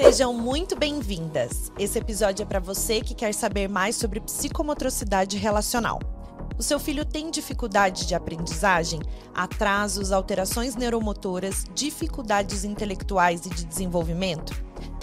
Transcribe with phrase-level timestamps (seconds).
[0.00, 1.72] Sejam muito bem-vindas.
[1.76, 5.98] Esse episódio é para você que quer saber mais sobre psicomotricidade relacional.
[6.58, 9.00] O seu filho tem dificuldade de aprendizagem,
[9.32, 14.52] atrasos, alterações neuromotoras, dificuldades intelectuais e de desenvolvimento?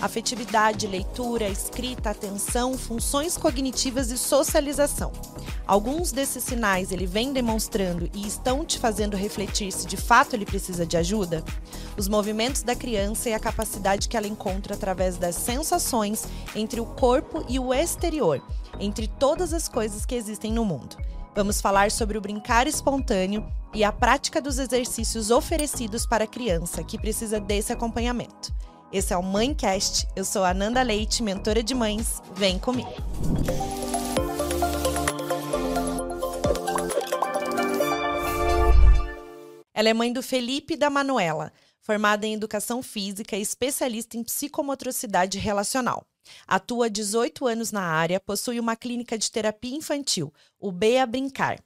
[0.02, 5.14] Afetividade, leitura, escrita, atenção, funções cognitivas e socialização.
[5.66, 10.46] Alguns desses sinais ele vem demonstrando e estão te fazendo refletir se de fato ele
[10.46, 11.42] precisa de ajuda?
[11.98, 16.86] Os movimentos da criança e a capacidade que ela encontra através das sensações entre o
[16.86, 18.42] corpo e o exterior,
[18.78, 20.98] entre todas as coisas que existem no mundo.
[21.36, 26.82] Vamos falar sobre o brincar espontâneo e a prática dos exercícios oferecidos para a criança
[26.82, 28.56] que precisa desse acompanhamento.
[28.90, 30.08] Esse é o Mãecast.
[30.16, 32.22] Eu sou a Ananda Leite, mentora de mães.
[32.34, 32.90] Vem comigo.
[39.74, 44.24] Ela é mãe do Felipe e da Manuela, formada em educação física e especialista em
[44.24, 46.08] psicomotricidade relacional.
[46.48, 51.60] Atua há 18 anos na área, possui uma clínica de terapia infantil, o Bea Brincar,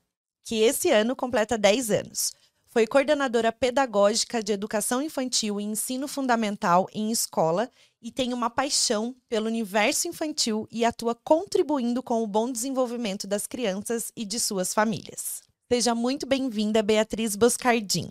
[0.44, 2.34] que esse ano completa 10 anos.
[2.72, 7.70] Foi coordenadora pedagógica de educação infantil e ensino fundamental em escola
[8.02, 13.48] e tem uma paixão pelo universo infantil e atua contribuindo com o bom desenvolvimento das
[13.48, 15.42] crianças e de suas famílias.
[15.72, 18.10] Seja muito bem-vinda, Beatriz Boscardim.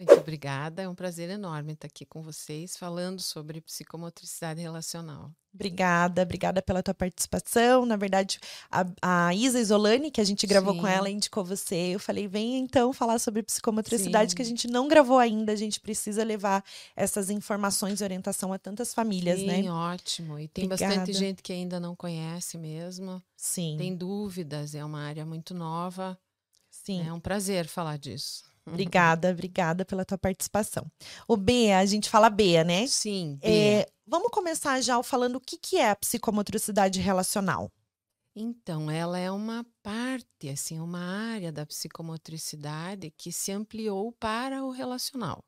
[0.00, 5.30] Muito obrigada, é um prazer enorme estar aqui com vocês falando sobre psicomotricidade relacional.
[5.52, 7.84] Obrigada, obrigada pela tua participação.
[7.84, 10.80] Na verdade, a, a Isa Isolani, que a gente gravou Sim.
[10.80, 11.74] com ela, indicou você.
[11.94, 14.36] Eu falei, vem então falar sobre psicomotricidade, Sim.
[14.36, 15.52] que a gente não gravou ainda.
[15.52, 16.64] A gente precisa levar
[16.96, 19.56] essas informações e orientação a tantas famílias, Sim, né?
[19.56, 20.38] Sim, ótimo.
[20.38, 20.96] E tem obrigada.
[20.96, 23.22] bastante gente que ainda não conhece mesmo.
[23.36, 23.74] Sim.
[23.76, 26.18] Tem dúvidas, é uma área muito nova.
[26.70, 27.06] Sim.
[27.06, 28.49] É um prazer falar disso.
[28.68, 30.86] Obrigada, obrigada pela tua participação.
[31.26, 32.86] O Bea, a gente fala Bea, né?
[32.86, 33.38] Sim.
[33.42, 37.70] É, vamos começar já falando o que, que é a psicomotricidade relacional.
[38.34, 44.70] Então, ela é uma parte, assim, uma área da psicomotricidade que se ampliou para o
[44.70, 45.44] relacional.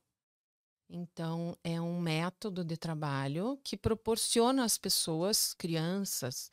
[0.91, 6.53] Então, é um método de trabalho que proporciona às pessoas, crianças,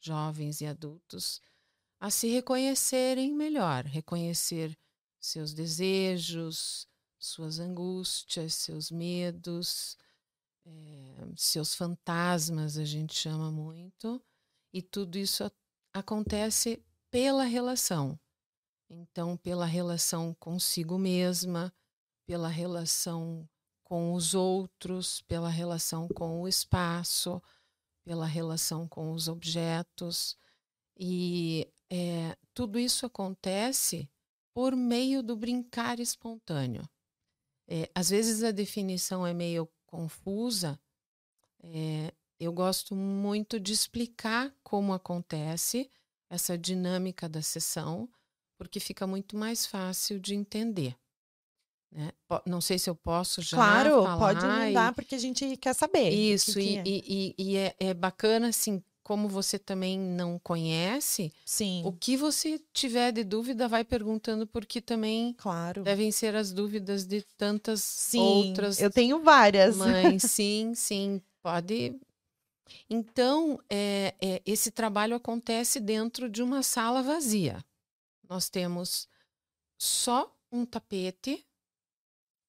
[0.00, 1.40] jovens e adultos,
[1.98, 4.78] a se reconhecerem melhor, reconhecer
[5.20, 6.88] seus desejos,
[7.18, 9.96] suas angústias, seus medos,
[10.64, 14.22] é, seus fantasmas, a gente chama muito,
[14.72, 15.50] e tudo isso
[15.92, 18.18] acontece pela relação.
[18.88, 21.72] Então, pela relação consigo mesma,
[22.26, 23.48] pela relação
[23.84, 27.42] com os outros, pela relação com o espaço,
[28.04, 30.36] pela relação com os objetos.
[30.96, 34.08] E é, tudo isso acontece
[34.52, 36.88] por meio do brincar espontâneo.
[37.68, 40.78] É, às vezes a definição é meio confusa.
[41.62, 45.90] É, eu gosto muito de explicar como acontece
[46.28, 48.08] essa dinâmica da sessão,
[48.56, 50.96] porque fica muito mais fácil de entender.
[51.92, 52.12] Né?
[52.46, 54.18] Não sei se eu posso já claro, falar.
[54.18, 56.10] pode mandar, porque a gente quer saber.
[56.10, 56.82] Isso, que e, que é.
[56.86, 61.82] e, e, e é, é bacana, assim, como você também não conhece, Sim.
[61.84, 65.82] o que você tiver de dúvida, vai perguntando, porque também claro.
[65.82, 68.80] devem ser as dúvidas de tantas sim, outras.
[68.80, 69.76] Eu tenho várias.
[69.76, 71.98] Mães, sim, sim, pode.
[72.88, 77.64] Então, é, é, esse trabalho acontece dentro de uma sala vazia.
[78.28, 79.08] Nós temos
[79.78, 81.44] só um tapete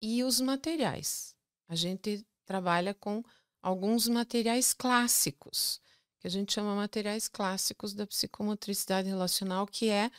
[0.01, 1.35] e os materiais.
[1.67, 3.23] A gente trabalha com
[3.61, 5.79] alguns materiais clássicos
[6.21, 10.11] que a gente chama materiais clássicos da psicomotricidade relacional, que é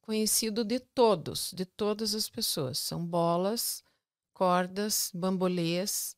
[0.00, 2.78] conhecido de todos, de todas as pessoas.
[2.78, 3.82] São bolas,
[4.32, 6.16] cordas, bambolês,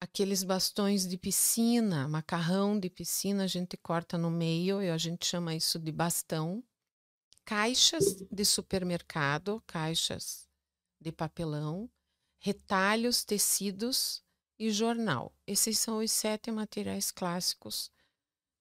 [0.00, 5.24] aqueles bastões de piscina, macarrão de piscina, a gente corta no meio e a gente
[5.24, 6.64] chama isso de bastão.
[7.44, 10.48] Caixas de supermercado, caixas
[11.00, 11.88] de papelão,
[12.40, 14.20] retalhos, tecidos
[14.58, 15.32] e jornal.
[15.46, 17.88] Esses são os sete materiais clássicos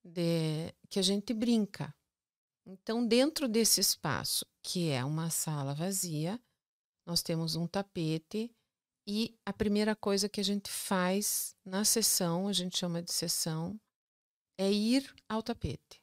[0.04, 1.94] de, que a gente brinca.
[2.66, 6.40] Então, dentro desse espaço, que é uma sala vazia,
[7.06, 8.56] nós temos um tapete
[9.08, 13.80] e a primeira coisa que a gente faz na sessão, a gente chama de sessão,
[14.58, 16.02] é ir ao tapete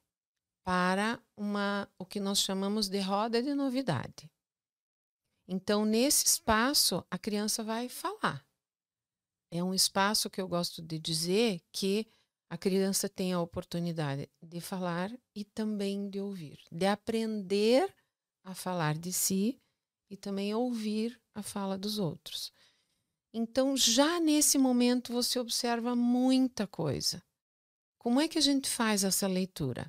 [0.64, 4.30] para uma o que nós chamamos de roda de novidade.
[5.48, 8.46] Então, nesse espaço, a criança vai falar.
[9.50, 12.06] É um espaço que eu gosto de dizer que
[12.50, 17.94] a criança tem a oportunidade de falar e também de ouvir, de aprender
[18.42, 19.60] a falar de si
[20.08, 22.52] e também ouvir a fala dos outros.
[23.32, 27.22] Então, já nesse momento, você observa muita coisa.
[27.98, 29.86] Como é que a gente faz essa leitura?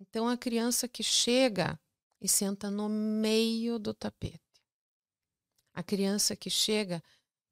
[0.00, 1.78] Então, a criança que chega
[2.20, 4.40] e senta no meio do tapete.
[5.74, 7.02] A criança que chega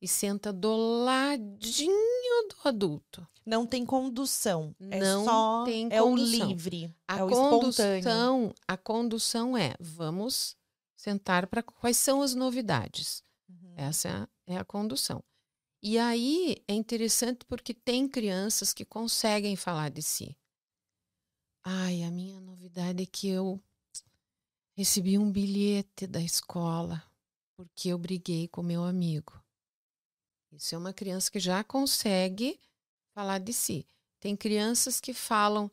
[0.01, 3.27] e senta do ladinho do adulto.
[3.45, 4.75] Não tem condução.
[4.81, 6.49] É Não só tem é o condução.
[6.49, 7.61] livre, A é o espontâneo.
[7.61, 10.57] condução, a condução é vamos
[10.97, 13.23] sentar para quais são as novidades.
[13.49, 13.75] Uhum.
[13.77, 15.23] Essa é a condução.
[15.83, 20.37] E aí é interessante porque tem crianças que conseguem falar de si.
[21.65, 23.61] Ai, a minha novidade é que eu
[24.77, 27.03] recebi um bilhete da escola
[27.57, 29.33] porque eu briguei com meu amigo.
[30.57, 32.59] Isso é uma criança que já consegue
[33.15, 33.87] falar de si.
[34.19, 35.71] Tem crianças que falam: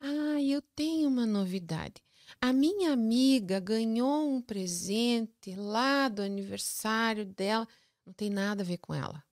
[0.00, 2.02] Ah, eu tenho uma novidade.
[2.40, 7.68] A minha amiga ganhou um presente lá do aniversário dela.
[8.06, 9.22] Não tem nada a ver com ela.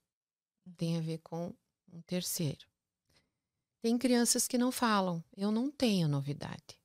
[0.76, 1.54] Tem a ver com
[1.92, 2.66] um terceiro.
[3.80, 6.78] Tem crianças que não falam: Eu não tenho novidade.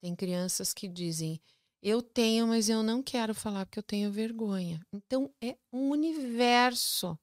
[0.00, 1.40] Tem crianças que dizem:
[1.82, 4.80] Eu tenho, mas eu não quero falar porque eu tenho vergonha.
[4.92, 7.18] Então é um universo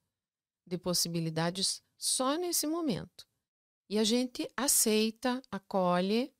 [0.66, 3.28] de possibilidades só nesse momento.
[3.90, 6.34] E a gente aceita, acolhe.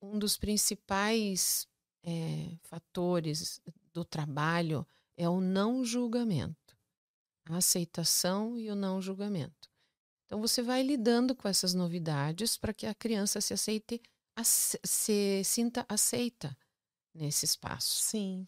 [0.00, 1.68] Um dos principais
[2.04, 3.60] eh, fatores
[3.92, 4.86] do trabalho
[5.16, 6.74] é o não julgamento,
[7.46, 9.70] a aceitação e o não julgamento.
[10.26, 14.00] Então você vai lidando com essas novidades para que a criança se aceite,
[14.38, 16.56] ace- se sinta aceita
[17.14, 18.02] nesse espaço.
[18.02, 18.46] Sim.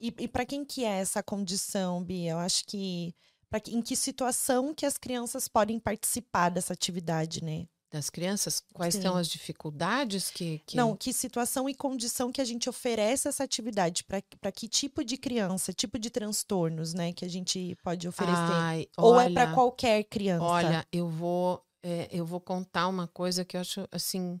[0.00, 2.32] E, e para quem que é essa condição, Bia?
[2.32, 3.14] Eu acho que
[3.48, 7.66] pra, em que situação que as crianças podem participar dessa atividade, né?
[7.90, 9.20] Das crianças, quais são Sim.
[9.20, 14.02] as dificuldades que, que Não, que situação e condição que a gente oferece essa atividade
[14.02, 18.36] para que tipo de criança, tipo de transtornos, né, que a gente pode oferecer?
[18.36, 20.44] Ai, Ou é olha, para qualquer criança?
[20.44, 24.40] Olha, eu vou, é, eu vou contar uma coisa que eu acho assim.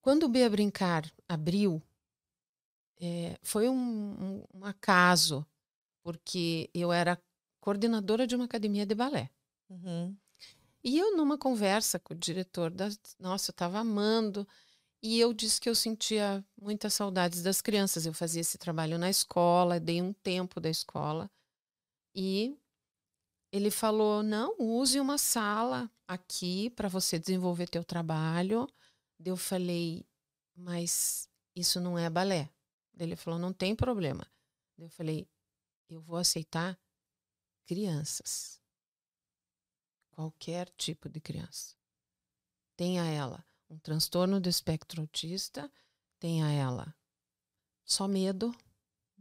[0.00, 1.80] Quando o Bia Brincar abriu,
[3.02, 5.46] é, foi um, um- um acaso,
[6.04, 7.20] porque eu era
[7.60, 9.30] coordenadora de uma academia de balé.
[9.70, 10.16] Uhum.
[10.84, 12.88] E eu, numa conversa com o diretor da.
[13.18, 14.46] Nossa, eu estava amando.
[15.02, 18.06] E eu disse que eu sentia muitas saudades das crianças.
[18.06, 21.30] Eu fazia esse trabalho na escola, dei um tempo da escola.
[22.14, 22.56] E
[23.52, 28.68] ele falou: não, use uma sala aqui para você desenvolver teu trabalho.
[29.24, 30.04] Eu falei,
[30.56, 32.50] mas isso não é balé.
[32.98, 34.26] Ele falou: não tem problema.
[34.78, 35.28] Eu falei:
[35.88, 36.78] eu vou aceitar
[37.66, 38.60] crianças
[40.12, 41.74] qualquer tipo de criança.
[42.76, 45.70] Tenha ela um transtorno do espectro autista,
[46.18, 46.94] tenha ela
[47.84, 48.54] só medo,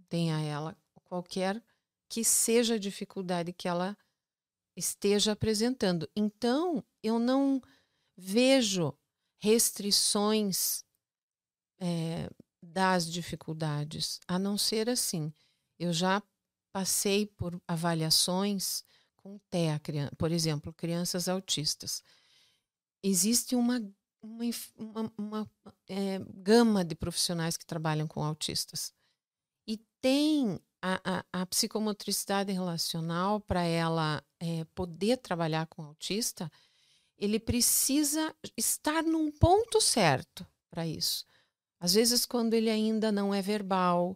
[0.10, 1.64] tenha ela qualquer
[2.08, 3.98] que seja a dificuldade que ela
[4.76, 6.10] esteja apresentando.
[6.16, 7.62] Então, eu não
[8.16, 8.94] vejo
[9.40, 10.84] restrições
[11.80, 12.30] eh,
[12.62, 15.34] das dificuldades, a não ser assim.
[15.80, 16.22] Eu já
[16.74, 18.84] passei por avaliações
[19.18, 19.82] com TEA,
[20.18, 22.04] por exemplo, crianças autistas.
[23.04, 23.80] Existe uma,
[24.22, 24.44] uma,
[24.78, 25.52] uma- uma,
[25.90, 28.94] eh, gama de profissionais que trabalham com autistas.
[29.68, 36.52] E tem a, a, a psicomotricidade relacional para ela eh, poder trabalhar com autista,
[37.18, 41.26] ele precisa estar num ponto certo para isso.
[41.82, 44.16] Às vezes, quando ele ainda não é verbal,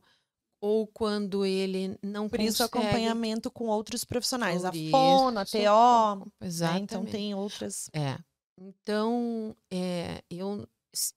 [0.62, 4.62] ou quando ele não Por isso, acompanhamento com outros profissionais.
[4.62, 6.32] Por a isso, fono, a TO, né?
[6.42, 6.84] Exatamente.
[6.84, 7.90] Então tem outras.
[7.92, 8.18] É.
[8.58, 10.68] Então, é, eu,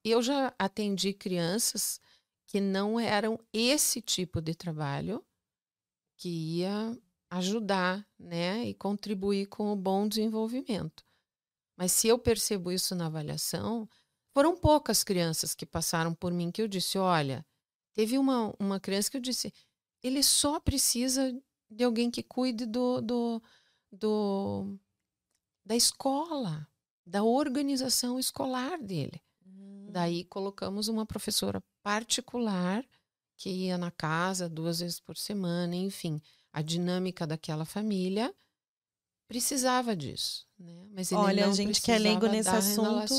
[0.03, 2.01] eu já atendi crianças
[2.47, 5.23] que não eram esse tipo de trabalho
[6.17, 6.99] que ia
[7.31, 11.05] ajudar, né, e contribuir com o bom desenvolvimento.
[11.77, 13.89] Mas se eu percebo isso na avaliação,
[14.39, 17.45] foram poucas crianças que passaram por mim que eu disse, olha,
[17.93, 19.53] teve uma, uma criança que eu disse,
[20.01, 21.37] ele só precisa
[21.69, 23.43] de alguém que cuide do, do,
[23.91, 24.79] do
[25.65, 26.69] da escola,
[27.05, 29.21] da organização escolar dele.
[29.91, 32.87] Daí colocamos uma professora particular
[33.37, 38.33] que ia na casa duas vezes por semana, enfim, a dinâmica daquela família
[39.27, 40.87] precisava disso, né?
[40.95, 43.15] Mas ele Olha, a gente que é leigo nesse assunto.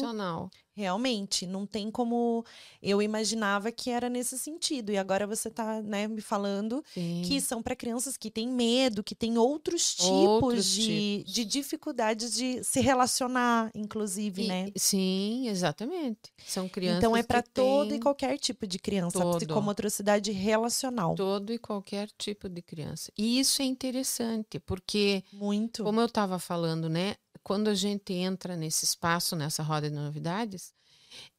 [0.74, 2.46] Realmente, não tem como.
[2.82, 4.94] Eu imaginava que era nesse sentido.
[4.94, 7.22] E agora você está né, me falando Sim.
[7.26, 11.34] que são para crianças que têm medo, que têm outros tipos, Outros de, tipos.
[11.34, 14.72] de dificuldades de se relacionar, inclusive, E- né?
[14.78, 16.32] Sim, exatamente.
[16.48, 19.36] São crianças Então é para todo e qualquer tipo de criança, Todo.
[19.38, 21.14] psicomotricidade relacional.
[21.16, 23.12] todo e qualquer tipo de criança.
[23.18, 25.84] E isso é interessante, porque Muito.
[25.84, 27.16] Como eu estava falando, né?
[27.50, 30.72] Quando a gente entra nesse espaço, nessa roda de novidades,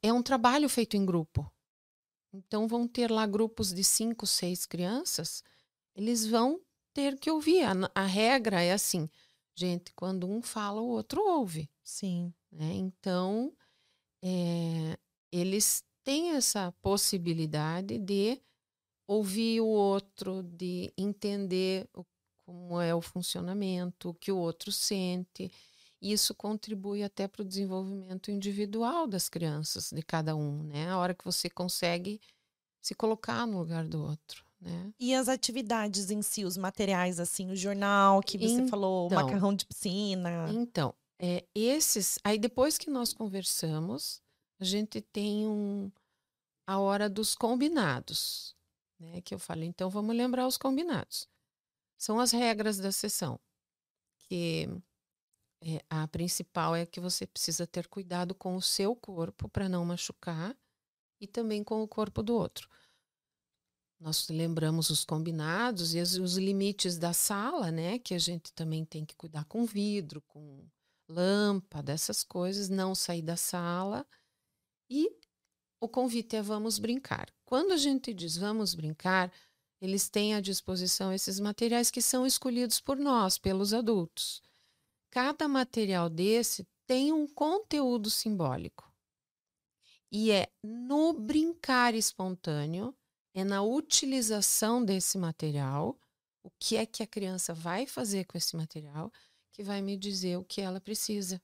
[0.02, 1.48] é um trabalho feito em grupo.
[2.34, 5.44] Então vão ter lá grupos de cinco, seis crianças,
[5.94, 6.60] eles vão
[6.92, 7.62] ter que ouvir.
[7.62, 9.08] A, a regra é assim,
[9.54, 11.70] gente, quando um fala, o outro ouve.
[11.84, 12.34] Sim.
[12.50, 12.72] né?
[12.74, 13.52] Então,
[14.20, 14.98] é,
[15.30, 18.42] eles têm essa possibilidade de
[19.06, 22.04] ouvir o outro, de entender o-
[22.44, 25.48] como é o funcionamento, o que o outro sente.
[26.00, 30.88] Isso contribui até para o desenvolvimento individual das crianças, de cada um, né?
[30.88, 32.20] A hora que você consegue
[32.80, 34.92] se colocar no lugar do outro, né?
[34.98, 39.22] E as atividades em si, os materiais, assim, o jornal que você falou, o Então.
[39.24, 40.50] macarrão de piscina.
[40.50, 42.18] Então, é, esses.
[42.24, 44.22] Aí depois que nós conversamos,
[44.58, 45.90] a gente tem um,
[46.66, 48.56] a hora dos combinados,
[48.98, 49.20] né?
[49.20, 49.68] Que eu falei.
[49.68, 51.28] Então vamos lembrar os combinados.
[51.98, 53.38] São as regras da sessão.
[54.28, 54.66] Que
[55.62, 59.84] é, a principal é que você precisa ter cuidado com o seu corpo para não
[59.84, 60.56] machucar
[61.20, 62.68] e também com o corpo do outro.
[64.00, 67.98] Nós lembramos os combinados e as- os limites da sala, né?
[67.98, 70.66] Que a gente também tem que cuidar com vidro, com
[71.08, 74.06] lâmpada, essas coisas, não sair da sala.
[74.90, 75.10] E
[75.80, 77.30] o convite é vamos brincar.
[77.44, 79.32] Quando a gente diz vamos brincar,
[79.80, 84.42] eles têm à disposição esses materiais que são escolhidos por nós, pelos adultos.
[85.10, 88.88] Cada material desse tem um conteúdo simbólico.
[90.12, 92.96] E é no brincar espontâneo,
[93.34, 95.98] é na utilização desse material,
[96.42, 99.12] o que é que a criança vai fazer com esse material,
[99.52, 101.40] que vai me dizer o que ela precisa.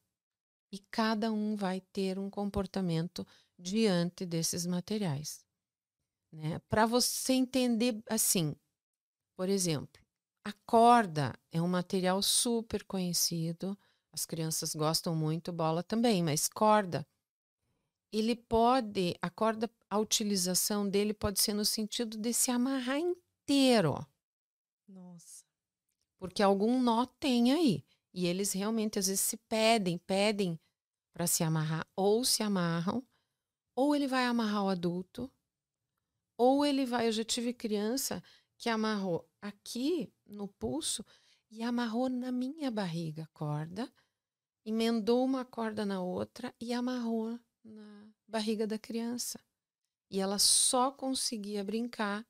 [0.72, 3.26] E cada um vai ter um comportamento
[3.58, 5.44] diante desses materiais.
[6.32, 6.58] Né?
[6.68, 8.54] Para você entender assim,
[9.36, 10.05] por exemplo,
[10.46, 13.76] a corda é um material super conhecido,
[14.12, 17.04] as crianças gostam muito, bola também, mas corda,
[18.12, 24.06] ele pode, a corda, a utilização dele pode ser no sentido de se amarrar inteiro
[24.88, 25.44] Nossa.
[26.16, 27.84] porque algum nó tem aí.
[28.14, 30.58] E eles realmente às vezes se pedem, pedem
[31.12, 33.06] para se amarrar, ou se amarram,
[33.76, 35.30] ou ele vai amarrar o adulto,
[36.38, 37.08] ou ele vai.
[37.08, 38.22] Eu já tive criança
[38.58, 41.04] que amarrou aqui no pulso
[41.50, 43.92] e amarrou na minha barriga a corda,
[44.64, 49.40] emendou uma corda na outra e amarrou na barriga da criança.
[50.10, 52.26] E ela só conseguia brincar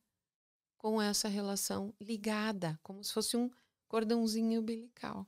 [0.79, 3.51] com essa relação ligada, como se fosse um
[3.89, 5.27] cordãozinho umbilical.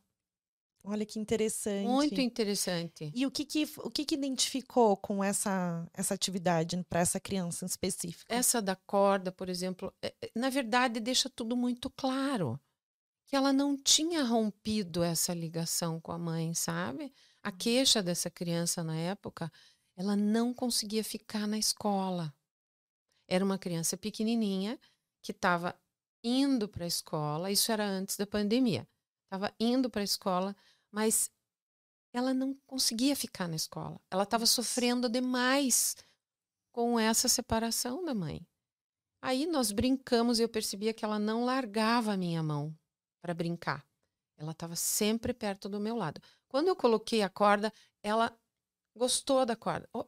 [0.89, 1.87] Olha que interessante.
[1.87, 3.13] Muito interessante.
[3.15, 7.65] E o que que, o que, que identificou com essa, essa atividade para essa criança
[7.65, 8.33] em específico?
[8.33, 12.59] Essa da corda, por exemplo, é- é- na verdade deixa tudo muito claro
[13.27, 17.13] que ela não tinha rompido essa ligação com a mãe, sabe?
[17.43, 19.53] A queixa dessa criança na época,
[19.95, 22.35] ela não conseguia ficar na escola.
[23.29, 24.79] Era uma criança pequenininha
[25.23, 25.79] que estava
[26.25, 28.89] indo para a escola, isso era antes da pandemia.
[29.25, 30.57] Estava indo para a escola,
[30.91, 31.31] mas
[32.13, 34.01] ela não conseguia ficar na escola.
[34.11, 35.97] Ela estava sofrendo demais
[36.73, 38.47] com essa separação da mãe.
[39.21, 42.77] Aí nós brincamos e eu percebia que ela não largava a minha mão
[43.21, 43.85] para brincar.
[44.37, 46.21] Ela estava sempre perto do meu lado.
[46.47, 48.37] Quando eu coloquei a corda, ela
[48.97, 49.89] gostou da corda.
[49.93, 50.07] Oh.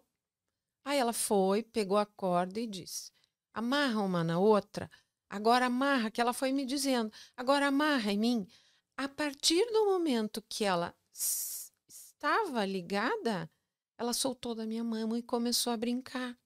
[0.85, 3.11] Aí ela foi, pegou a corda e disse:
[3.53, 4.89] amarra uma na outra.
[5.29, 7.13] Agora amarra, que ela foi me dizendo.
[7.37, 8.47] Agora amarra em mim.
[9.03, 10.95] A partir do momento que ela
[11.89, 13.51] estava ligada,
[13.97, 16.39] ela soltou da minha mão e começou a brincar.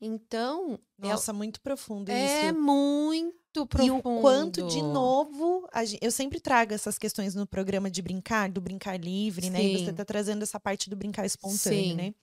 [0.00, 2.58] Então, ela- Nossa, muito profundo é isso.
[2.58, 3.86] muito profundo.
[3.86, 8.00] E o quanto, de novo, a gen- eu sempre trago essas questões no programa de
[8.00, 9.62] brincar, do brincar livre, né?
[9.62, 9.90] E você Sim.
[9.90, 11.94] está trazendo essa parte do brincar espontâneo, Sim.
[11.94, 12.14] né?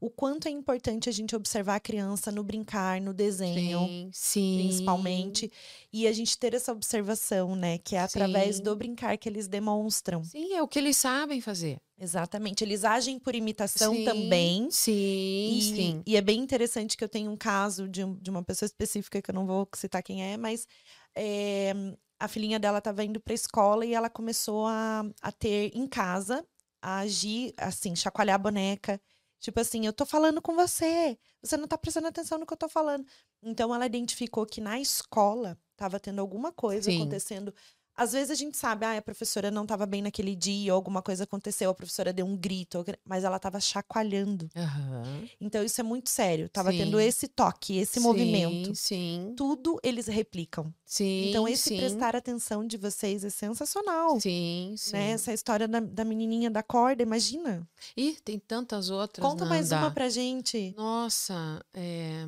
[0.00, 4.58] O quanto é importante a gente observar a criança no brincar, no desenho, Sim, sim.
[4.62, 5.52] principalmente.
[5.92, 7.76] E a gente ter essa observação, né?
[7.76, 8.62] Que é através Sim.
[8.62, 10.24] do brincar que eles demonstram.
[10.24, 11.78] Sim, é o que eles sabem fazer.
[11.98, 12.64] Exatamente.
[12.64, 14.70] Eles agem por imitação Sim, também.
[14.70, 16.02] Sim, E, sim.
[16.06, 19.30] e é bem interessante que eu tenho um caso de, de uma pessoa específica, que
[19.30, 20.66] eu não vou citar quem é, mas
[21.14, 21.74] é,
[22.18, 25.86] a filhinha dela estava indo para a escola e ela começou a, a ter em
[25.86, 26.42] casa,
[26.80, 28.98] a agir assim, chacoalhar a boneca.
[29.40, 32.58] Tipo assim, eu tô falando com você, você não tá prestando atenção no que eu
[32.58, 33.06] tô falando.
[33.42, 37.00] Então ela identificou que na escola estava tendo alguma coisa Sim.
[37.00, 37.54] acontecendo.
[38.00, 41.02] Às vezes a gente sabe, ah, a professora não estava bem naquele dia, ou alguma
[41.02, 44.48] coisa aconteceu, a professora deu um grito, mas ela estava chacoalhando.
[44.56, 45.28] Aham.
[45.38, 46.48] Então isso é muito sério.
[46.48, 47.04] Tava tendo Sim.
[47.04, 48.74] esse toque, esse movimento.
[48.74, 50.72] Sim, Tudo eles replicam.
[50.86, 51.28] sim.
[51.28, 54.18] Então esse sim, prestar atenção de vocês é sensacional.
[54.18, 54.92] Sim, sim.
[54.94, 55.10] Né?
[55.10, 57.68] Essa história da, da menininha da corda, imagina.
[57.94, 59.22] Ih, tem tantas outras.
[59.22, 59.94] Conta mais uma Nanda.
[59.94, 60.72] pra gente.
[60.74, 62.24] Nossa, é...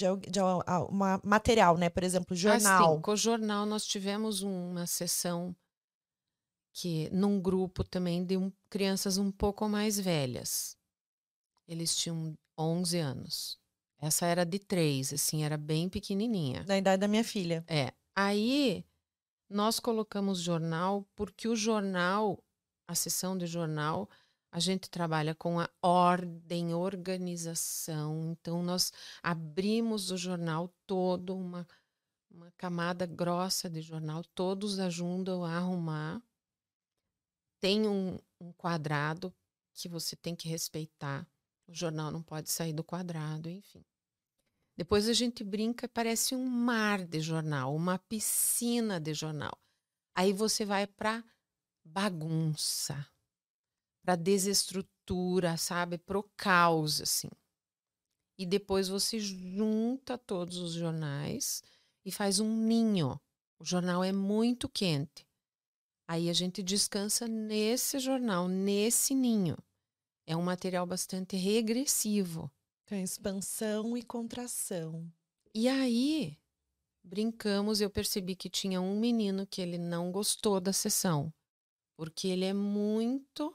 [0.00, 1.90] De, de ah, uma material, né?
[1.90, 2.92] Por exemplo, jornal.
[2.94, 5.54] Assim, com o jornal nós tivemos uma sessão
[6.72, 10.76] que num grupo também de um- crianças um pouco mais velhas.
[11.68, 13.58] Eles tinham 11 anos.
[13.98, 16.64] Essa era de três, assim, era bem pequenininha.
[16.64, 17.62] Da idade da minha filha.
[17.68, 17.92] É.
[18.16, 18.84] Aí
[19.48, 22.42] nós colocamos jornal porque o jornal,
[22.88, 24.08] a sessão de jornal,
[24.52, 28.32] a gente trabalha com a ordem, organização.
[28.32, 28.92] Então nós
[29.22, 31.66] abrimos o jornal todo, uma,
[32.30, 36.22] uma camada grossa de jornal, todos ajudam a arrumar.
[37.60, 39.32] Tem um, um quadrado
[39.72, 41.26] que você tem que respeitar.
[41.68, 43.84] O jornal não pode sair do quadrado, enfim.
[44.76, 49.56] Depois a gente brinca, parece um mar de jornal, uma piscina de jornal.
[50.14, 51.22] Aí você vai para
[51.84, 53.06] bagunça,
[54.02, 57.30] para desestrutura, sabe, pro caos assim.
[58.38, 61.62] E depois você junta todos os jornais
[62.04, 63.20] e faz um ninho.
[63.58, 65.28] O jornal é muito quente.
[66.08, 69.56] Aí a gente descansa nesse jornal, nesse ninho.
[70.26, 72.50] É um material bastante regressivo.
[72.86, 75.12] Tem expansão e contração.
[75.54, 76.38] E aí,
[77.04, 81.32] brincamos, eu percebi que tinha um menino que ele não gostou da sessão,
[81.96, 83.54] porque ele é muito,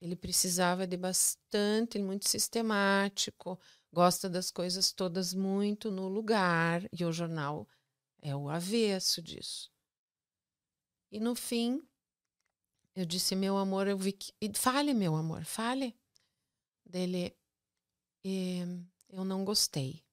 [0.00, 3.58] ele precisava de bastante, muito sistemático,
[3.92, 7.68] gosta das coisas todas muito no lugar, e o jornal
[8.20, 9.70] é o avesso disso.
[11.10, 11.82] E no fim,
[12.94, 14.32] eu disse, meu amor, eu vi que.
[14.40, 15.96] e Fale, meu amor, fale.
[16.84, 17.36] Dele,
[18.24, 18.64] "Eh,
[19.10, 20.04] eu não gostei.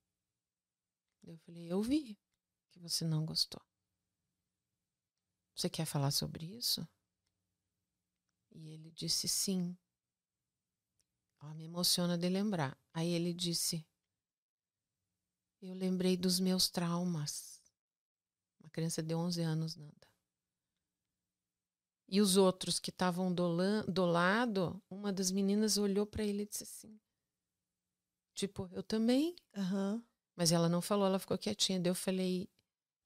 [1.23, 2.17] Eu falei, eu vi
[2.71, 3.61] que você não gostou.
[5.55, 6.87] Você quer falar sobre isso?
[8.55, 9.77] E ele disse sim.
[11.55, 12.75] Me emociona de lembrar.
[12.91, 13.85] Aí ele disse:
[15.61, 17.61] Eu lembrei dos meus traumas.
[18.59, 20.07] Uma criança de 11 anos, Nanda.
[22.07, 23.55] E os outros que estavam do,
[23.87, 26.99] do lado, uma das meninas olhou para ele e disse assim:
[28.33, 29.35] Tipo, eu também.
[29.55, 30.03] Aham.
[30.35, 31.79] Mas ela não falou, ela ficou quietinha.
[31.79, 32.49] Daí eu falei: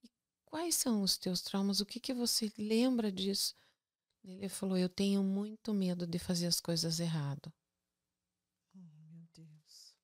[0.02, 0.08] "E
[0.46, 1.80] quais são os teus traumas?
[1.80, 3.54] O que que você lembra disso?
[4.22, 7.52] Ele falou: eu tenho muito medo de fazer as coisas errado.
[8.74, 9.94] Oh, meu Deus.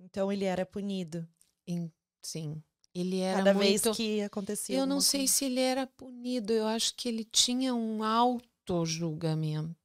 [0.00, 1.26] Então ele era punido.
[1.66, 2.62] Em- sim,
[2.94, 3.66] ele era Cada muito.
[3.84, 4.76] vez que acontecia.
[4.78, 5.32] eu não sei coisa.
[5.32, 6.52] se ele era punido.
[6.52, 9.76] Eu acho que ele tinha um auto-julgamento.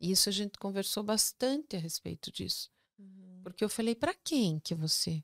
[0.00, 2.70] Isso a gente conversou bastante a respeito disso.
[2.98, 3.40] Uhum.
[3.42, 5.22] Porque eu falei: para quem que você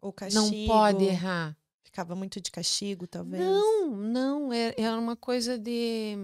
[0.00, 0.40] Ou castigo.
[0.44, 1.56] não pode errar?
[1.92, 3.44] Ficava muito de castigo, talvez.
[3.44, 6.16] Não, não, é- era uma coisa de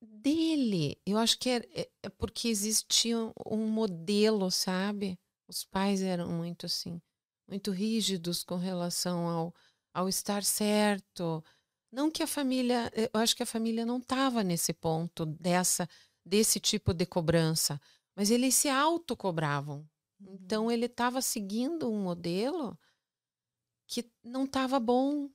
[0.00, 0.96] dele.
[1.04, 5.18] Eu acho que é, é- é porque existia um- modelo, sabe?
[5.48, 7.02] Os pais eram muito assim,
[7.48, 9.54] muito rígidos com relação ao,
[9.92, 11.42] ao estar certo.
[11.90, 15.88] Não que a família, eu acho que a família não estava nesse ponto dessa
[16.24, 17.80] desse tipo de cobrança,
[18.14, 19.78] mas eles se autocobravam.
[20.20, 20.38] Uhum.
[20.44, 22.78] Então ele estava seguindo um modelo
[23.88, 25.28] que não estava bom,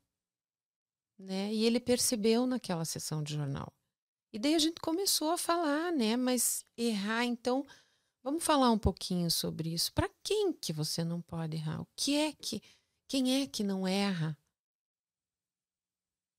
[1.18, 1.52] né?
[1.54, 3.74] E ele percebeu naquela sessão de jornal.
[4.32, 6.16] E daí a gente começou a falar, né?
[6.16, 7.66] Mas errar, então,
[8.24, 9.92] vamos falar um pouquinho sobre isso.
[9.92, 11.82] Para quem que você não pode errar?
[11.82, 12.62] O que é que
[13.08, 14.38] quem é que não erra?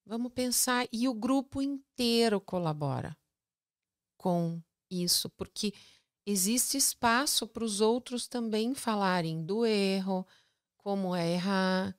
[0.06, 3.16] Vamos pensar e o grupo inteiro colabora
[4.18, 5.72] com isso, porque
[6.26, 10.26] existe espaço para os outros também falarem do erro,
[10.76, 11.96] como é errar.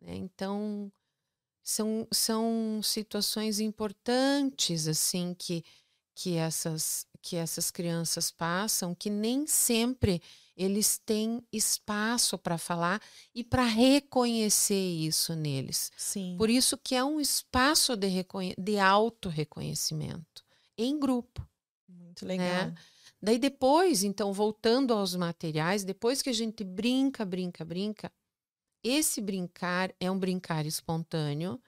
[0.00, 0.14] Né?
[0.14, 0.90] Então,
[1.62, 5.64] são, são situações importantes assim que,
[6.14, 10.22] que, essas, que essas crianças passam, que nem sempre
[10.56, 13.00] eles têm espaço para falar
[13.34, 15.90] e para reconhecer isso neles.
[15.96, 16.34] Sim.
[16.36, 20.44] Por isso que é um espaço de, reconhe- de auto-reconhecimento
[20.76, 21.46] em grupo.
[21.88, 22.72] Muito legal.
[23.22, 28.10] Daí depois, então, voltando aos materiais, depois que a gente brinca, brinca, brinca,
[28.82, 31.60] esse brincar é um brincar espontâneo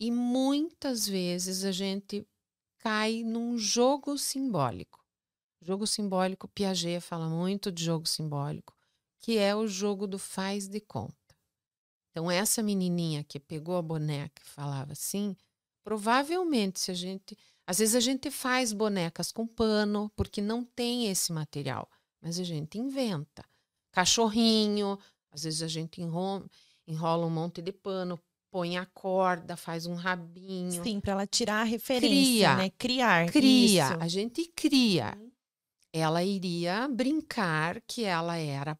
[0.00, 2.26] e muitas vezes a gente
[2.78, 5.04] cai num jogo simbólico.
[5.60, 8.74] Jogo simbólico, Piaget fala muito de jogo simbólico,
[9.18, 11.14] que é o jogo do faz de conta.
[12.10, 15.36] Então, essa menininha que pegou a boneca e falava assim,
[15.84, 17.36] provavelmente, se a gente.
[17.66, 21.88] Às vezes a gente faz bonecas com pano, porque não tem esse material,
[22.20, 23.44] mas a gente inventa.
[23.92, 24.98] Cachorrinho,
[25.30, 26.44] às vezes a gente enrola,
[26.86, 28.18] enrola um monte de pano,
[28.50, 30.82] põe a corda, faz um rabinho.
[30.82, 32.70] Sim, para ela tirar a referência, cria, né?
[32.70, 33.30] Criar.
[33.30, 33.84] Cria.
[33.84, 34.00] Isso.
[34.00, 35.16] A gente cria.
[35.18, 35.30] Uhum.
[35.92, 38.78] Ela iria brincar que ela era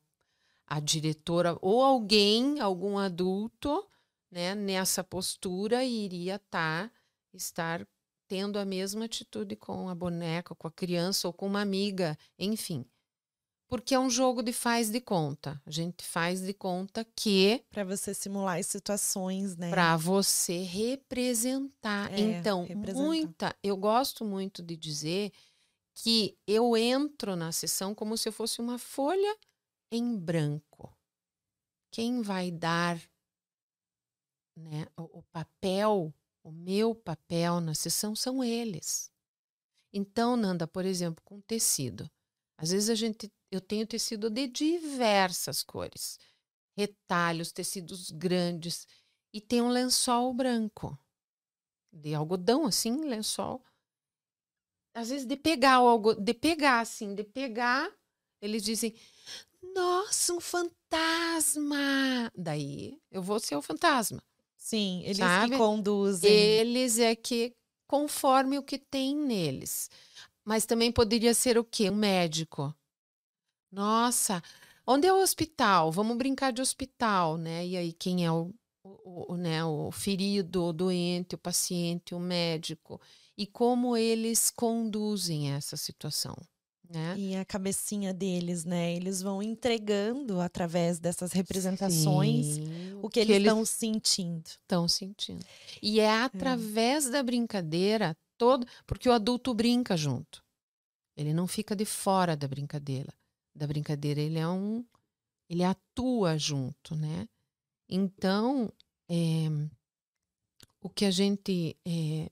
[0.67, 3.87] a diretora ou alguém, algum adulto,
[4.31, 6.91] né, nessa postura iria tá,
[7.33, 7.87] estar
[8.29, 12.85] tendo a mesma atitude com a boneca, com a criança ou com uma amiga, enfim
[13.69, 15.61] porque é um jogo de faz de conta.
[15.67, 19.71] A gente faz de conta que para você simular as situações, né?
[19.71, 22.13] Para você representar.
[22.13, 23.05] É, então, representar.
[23.05, 25.33] muita, eu gosto muito de dizer
[25.95, 29.37] que eu entro na sessão como se eu fosse uma folha
[29.93, 30.97] em branco.
[31.91, 32.99] Quem vai dar
[34.57, 39.13] né, o, o papel, o meu papel na sessão são eles.
[39.93, 42.11] Então, Nanda, por exemplo, com tecido.
[42.57, 46.19] Às vezes a gente eu tenho tecido de diversas cores,
[46.77, 48.87] retalhos, tecidos grandes
[49.33, 50.99] e tem um lençol branco
[51.93, 53.63] de algodão assim, lençol.
[54.95, 57.91] Às vezes de pegar o algodão, de pegar assim, de pegar,
[58.41, 58.95] eles dizem:
[59.75, 62.31] "Nossa, um fantasma".
[62.35, 64.23] Daí eu vou ser o fantasma.
[64.57, 65.53] Sim, eles sabe?
[65.53, 66.31] que conduzem.
[66.31, 67.55] Eles é que
[67.87, 69.89] conforme o que tem neles.
[70.45, 71.91] Mas também poderia ser o quê?
[71.91, 72.75] Um médico.
[73.71, 74.43] Nossa,
[74.87, 75.93] onde é o hospital?
[75.93, 77.67] Vamos brincar de hospital, né?
[77.67, 78.53] E aí, quem é o,
[78.83, 83.01] o, o, né, o ferido, o doente, o paciente, o médico?
[83.37, 86.37] E como eles conduzem essa situação.
[86.91, 87.15] Né?
[87.19, 88.95] E a cabecinha deles, né?
[88.97, 94.47] Eles vão entregando através dessas representações Sim, o que, que eles estão sentindo.
[94.47, 95.45] Estão sentindo.
[95.83, 96.23] E é, é.
[96.23, 97.11] através é.
[97.11, 100.43] da brincadeira todo, porque o adulto brinca junto.
[101.15, 103.13] Ele não fica de fora da brincadeira
[103.59, 104.85] da brincadeira, ele é um.
[105.51, 107.29] Ele atua junto, né?
[107.89, 108.73] Então,
[109.09, 109.49] é,
[110.81, 112.31] o que a gente é,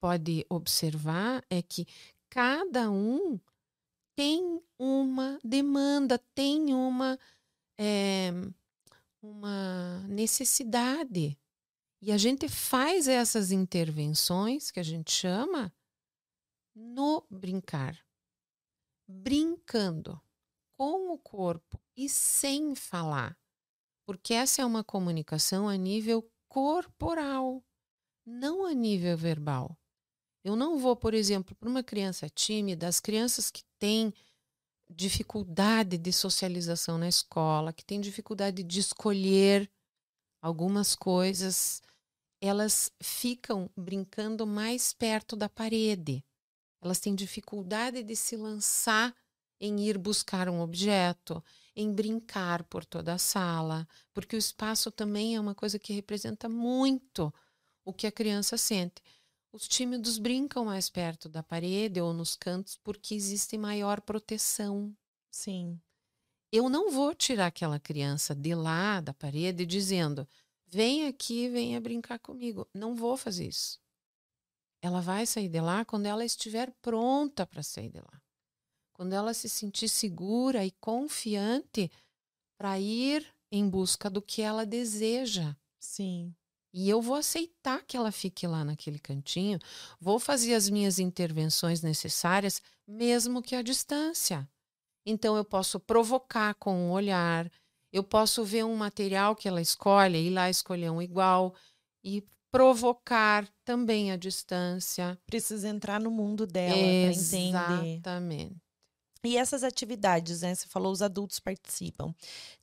[0.00, 1.86] pode observar é que
[2.28, 3.38] cada um
[4.14, 7.18] tem uma demanda, tem uma,
[7.78, 8.32] é,
[9.22, 11.38] uma necessidade.
[12.00, 15.72] E a gente faz essas intervenções, que a gente chama,
[16.74, 17.98] no brincar.
[19.08, 20.20] Brincando
[20.76, 23.36] com o corpo e sem falar,
[24.06, 27.64] porque essa é uma comunicação a nível corporal,
[28.24, 29.76] não a nível verbal.
[30.44, 34.12] Eu não vou, por exemplo, para uma criança tímida, as crianças que têm
[34.88, 39.68] dificuldade de socialização na escola, que têm dificuldade de escolher
[40.40, 41.82] algumas coisas,
[42.40, 46.24] elas ficam brincando mais perto da parede.
[46.80, 49.14] Elas têm dificuldade de se lançar
[49.60, 51.42] em ir buscar um objeto,
[51.74, 56.48] em brincar por toda a sala, porque o espaço também é uma coisa que representa
[56.48, 57.32] muito
[57.84, 59.02] o que a criança sente.
[59.52, 64.94] Os tímidos brincam mais perto da parede ou nos cantos porque existe maior proteção.
[65.30, 65.80] Sim.
[66.52, 70.28] Eu não vou tirar aquela criança de lá da parede dizendo:
[70.66, 72.68] vem aqui, venha brincar comigo.
[72.74, 73.80] Não vou fazer isso.
[74.82, 78.22] Ela vai sair de lá quando ela estiver pronta para sair de lá
[78.96, 81.90] quando ela se sentir segura e confiante
[82.58, 85.54] para ir em busca do que ela deseja.
[85.78, 86.34] Sim.
[86.72, 89.58] E eu vou aceitar que ela fique lá naquele cantinho,
[90.00, 94.48] vou fazer as minhas intervenções necessárias, mesmo que à distância.
[95.04, 97.50] Então eu posso provocar com um olhar,
[97.92, 101.54] eu posso ver um material que ela escolhe, ir lá escolher um igual
[102.02, 105.18] e provocar também à distância.
[105.26, 107.98] Precisa entrar no mundo dela para entender.
[107.98, 108.65] Exatamente.
[109.24, 110.54] E essas atividades, né?
[110.54, 112.14] Você falou os adultos participam.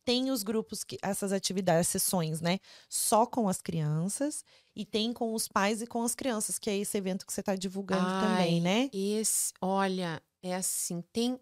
[0.05, 2.59] Tem os grupos que essas atividades, sessões, né?
[2.89, 6.77] Só com as crianças e tem com os pais e com as crianças, que é
[6.77, 8.89] esse evento que você está divulgando Ai, também, né?
[8.93, 11.39] Esse, olha, é assim, tem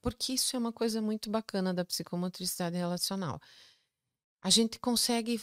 [0.00, 3.40] porque isso é uma coisa muito bacana da psicomotricidade relacional.
[4.42, 5.40] A gente consegue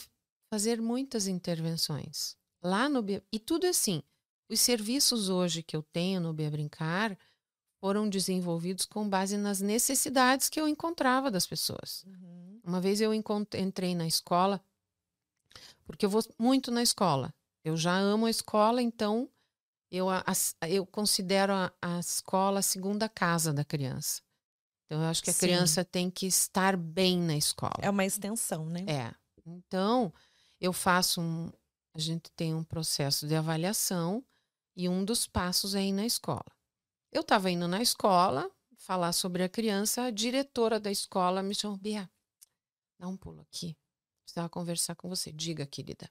[0.52, 4.04] fazer muitas intervenções lá no e tudo é assim.
[4.50, 7.18] Os serviços hoje que eu tenho no Bia Brincar,
[7.80, 12.04] foram desenvolvidos com base nas necessidades que eu encontrava das pessoas.
[12.06, 12.60] Uhum.
[12.64, 14.62] Uma vez eu entrei na escola,
[15.86, 17.34] porque eu vou muito na escola.
[17.64, 19.30] Eu já amo a escola, então
[19.92, 20.24] eu, a,
[20.68, 24.22] eu considero a, a, escola a segunda casa da criança.
[24.86, 25.40] Então, eu acho que a Sim.
[25.40, 27.76] criança tem que estar bem na escola.
[27.80, 28.86] É uma extensão, né?
[28.88, 29.14] É.
[29.46, 30.12] Então,
[30.60, 31.52] eu faço um.
[31.94, 34.24] A gente tem um processo de avaliação
[34.76, 36.46] e um dos passos é ir na escola.
[37.12, 41.78] Eu estava indo na escola falar sobre a criança, a diretora da escola me chamou,
[41.78, 42.10] Bia,
[42.98, 43.76] dá um pulo aqui.
[44.24, 45.32] Precisava conversar com você.
[45.32, 46.10] Diga, querida.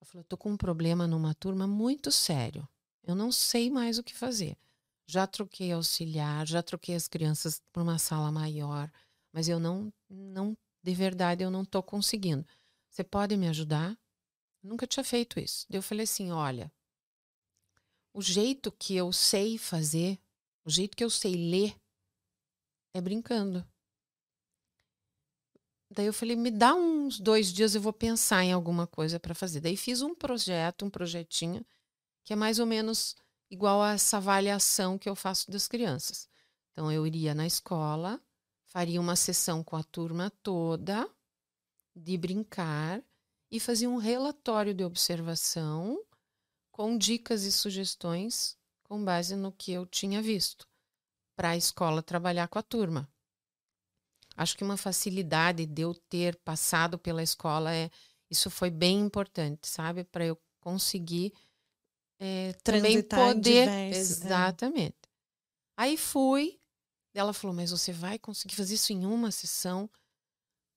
[0.00, 2.68] Ela falou: estou com um problema numa turma muito sério.
[3.02, 4.56] Eu não sei mais o que fazer.
[5.06, 8.90] Já troquei auxiliar, já troquei as crianças para uma sala maior,
[9.32, 12.44] mas eu não, não, de verdade, eu não estou conseguindo.
[12.90, 13.96] Você pode me ajudar?
[14.66, 15.66] nunca tinha feito isso.
[15.70, 16.70] Eu falei assim: olha,
[18.16, 20.18] o jeito que eu sei fazer,
[20.64, 21.76] o jeito que eu sei ler,
[22.94, 23.62] é brincando.
[25.90, 29.34] Daí eu falei, me dá uns dois dias, eu vou pensar em alguma coisa para
[29.34, 29.60] fazer.
[29.60, 31.62] Daí fiz um projeto, um projetinho,
[32.24, 33.14] que é mais ou menos
[33.50, 36.26] igual a essa avaliação que eu faço das crianças.
[36.72, 38.18] Então eu iria na escola,
[38.64, 41.06] faria uma sessão com a turma toda
[41.94, 43.04] de brincar
[43.50, 46.02] e fazia um relatório de observação
[46.76, 50.68] com dicas e sugestões com base no que eu tinha visto
[51.34, 53.10] para a escola trabalhar com a turma.
[54.36, 57.90] Acho que uma facilidade de eu ter passado pela escola é
[58.30, 61.32] isso foi bem importante, sabe, para eu conseguir
[62.20, 64.98] é, também poder diversos, exatamente.
[65.02, 65.08] É.
[65.78, 66.60] Aí fui,
[67.14, 69.88] ela falou, mas você vai conseguir fazer isso em uma sessão?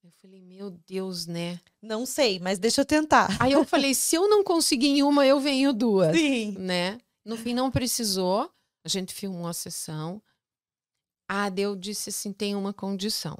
[0.03, 1.59] Eu falei, meu Deus, né?
[1.81, 3.37] Não sei, mas deixa eu tentar.
[3.41, 6.15] Aí eu falei, se eu não conseguir em uma, eu venho duas.
[6.15, 6.51] Sim.
[6.57, 6.99] Né?
[7.25, 8.51] No fim, não precisou.
[8.83, 10.21] A gente filmou a sessão.
[11.27, 13.37] A Adeu disse assim: tem uma condição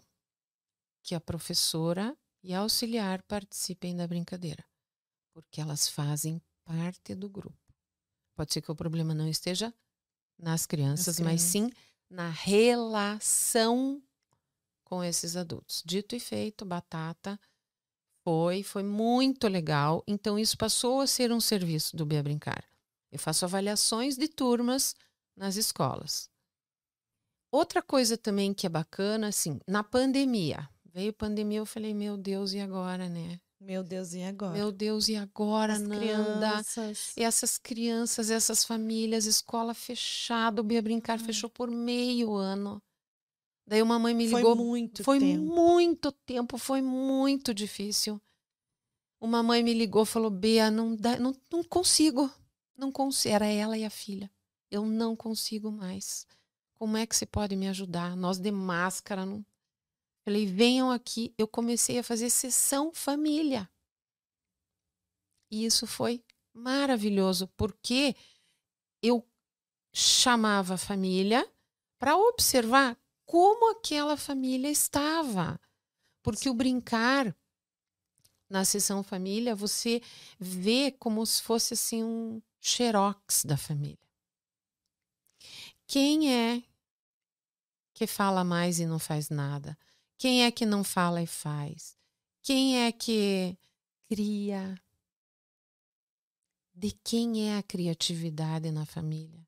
[1.02, 4.64] que a professora e a auxiliar participem da brincadeira,
[5.34, 7.58] porque elas fazem parte do grupo.
[8.36, 9.74] Pode ser que o problema não esteja
[10.38, 11.72] nas crianças, mas sim
[12.10, 14.02] na relação
[14.90, 15.84] com esses adultos.
[15.86, 17.40] Dito e feito, batata
[18.24, 20.04] foi, foi muito legal.
[20.08, 22.64] Então isso passou a ser um serviço do Bia Brincar.
[23.12, 24.96] Eu faço avaliações de turmas
[25.36, 26.30] nas escolas.
[27.52, 32.54] Outra coisa também que é bacana, assim, na pandemia, Veio pandemia, eu falei, meu Deus,
[32.54, 33.40] e agora, né?
[33.62, 34.54] Meu Deus, e agora?
[34.54, 36.00] Meu Deus, e agora, As Nanda?
[36.00, 37.14] Crianças.
[37.16, 41.24] E essas crianças, essas famílias, escola fechada, o Bia Brincar hum.
[41.24, 42.82] fechou por meio ano.
[43.70, 44.56] Daí uma mãe me ligou.
[44.56, 45.46] Foi muito foi tempo.
[45.46, 48.20] Foi muito tempo, foi muito difícil.
[49.22, 52.32] Uma mãe me ligou falou: Bia, não, dá, não, não consigo.
[52.76, 53.36] Não consigo.
[53.36, 54.32] Era ela e a filha.
[54.72, 56.26] Eu não consigo mais.
[56.74, 58.18] Como é que você pode me ajudar?
[58.18, 59.46] Nós de máscara, não,
[60.26, 61.32] Falei, venham aqui.
[61.38, 63.70] Eu comecei a fazer sessão família.
[65.52, 68.16] E isso foi maravilhoso, porque
[69.00, 69.24] eu
[69.94, 71.48] chamava a família
[72.00, 72.98] para observar
[73.30, 75.62] como aquela família estava.
[76.24, 77.36] Porque o brincar
[78.50, 80.02] na sessão família, você
[80.40, 84.10] vê como se fosse assim um xerox da família.
[85.86, 86.64] Quem é
[87.94, 89.78] que fala mais e não faz nada?
[90.18, 91.96] Quem é que não fala e faz?
[92.42, 93.56] Quem é que
[94.08, 94.76] cria?
[96.74, 99.48] De quem é a criatividade na família?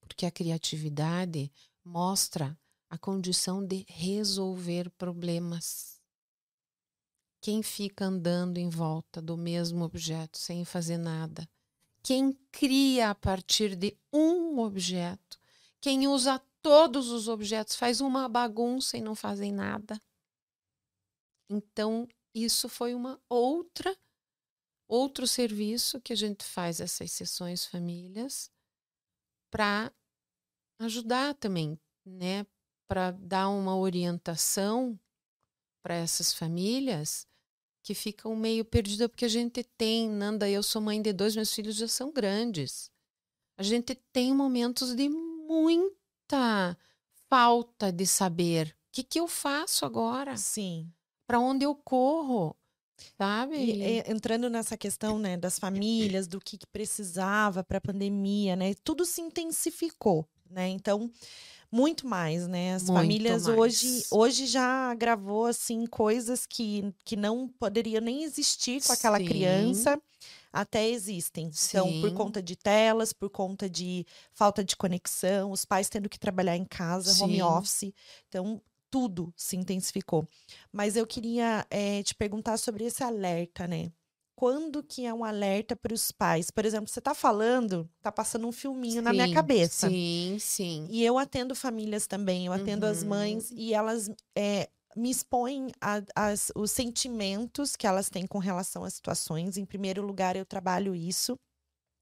[0.00, 1.52] Porque a criatividade
[1.84, 2.58] mostra
[2.90, 5.98] a condição de resolver problemas.
[7.40, 11.48] Quem fica andando em volta do mesmo objeto sem fazer nada?
[12.02, 15.38] Quem cria a partir de um objeto?
[15.80, 20.00] Quem usa todos os objetos, faz uma bagunça e não fazem nada.
[21.48, 23.96] Então, isso foi uma outra
[24.86, 28.50] outro serviço que a gente faz essas sessões famílias
[29.48, 29.92] para
[30.80, 32.44] ajudar também, né,
[32.90, 34.98] para dar uma orientação
[35.80, 37.24] para essas famílias
[37.84, 41.54] que ficam meio perdidas porque a gente tem, Nanda, eu sou mãe de dois, meus
[41.54, 42.90] filhos já são grandes.
[43.56, 46.76] A gente tem momentos de muita
[47.28, 50.36] falta de saber o que, que eu faço agora.
[50.36, 50.92] Sim.
[51.28, 52.56] Para onde eu corro,
[53.16, 53.56] sabe?
[53.56, 58.74] E, entrando nessa questão, né, das famílias, do que, que precisava para a pandemia, né?
[58.82, 60.68] Tudo se intensificou, né?
[60.68, 61.08] Então,
[61.70, 62.74] muito mais, né?
[62.74, 63.58] As muito famílias mais.
[63.58, 69.24] hoje hoje já gravou assim coisas que, que não poderiam nem existir com aquela Sim.
[69.24, 70.00] criança
[70.52, 71.50] até existem.
[71.52, 71.68] Sim.
[71.68, 76.18] Então, por conta de telas, por conta de falta de conexão, os pais tendo que
[76.18, 77.24] trabalhar em casa, Sim.
[77.24, 77.92] home office.
[78.28, 80.28] Então, tudo se intensificou.
[80.72, 83.92] Mas eu queria é, te perguntar sobre esse alerta, né?
[84.40, 86.50] Quando que é um alerta para os pais?
[86.50, 89.90] Por exemplo, você está falando, está passando um filminho sim, na minha cabeça.
[89.90, 90.86] Sim, sim.
[90.88, 92.92] E eu atendo famílias também, eu atendo uhum.
[92.92, 98.38] as mães e elas é, me expõem a, as, os sentimentos que elas têm com
[98.38, 99.58] relação às situações.
[99.58, 101.36] Em primeiro lugar, eu trabalho isso.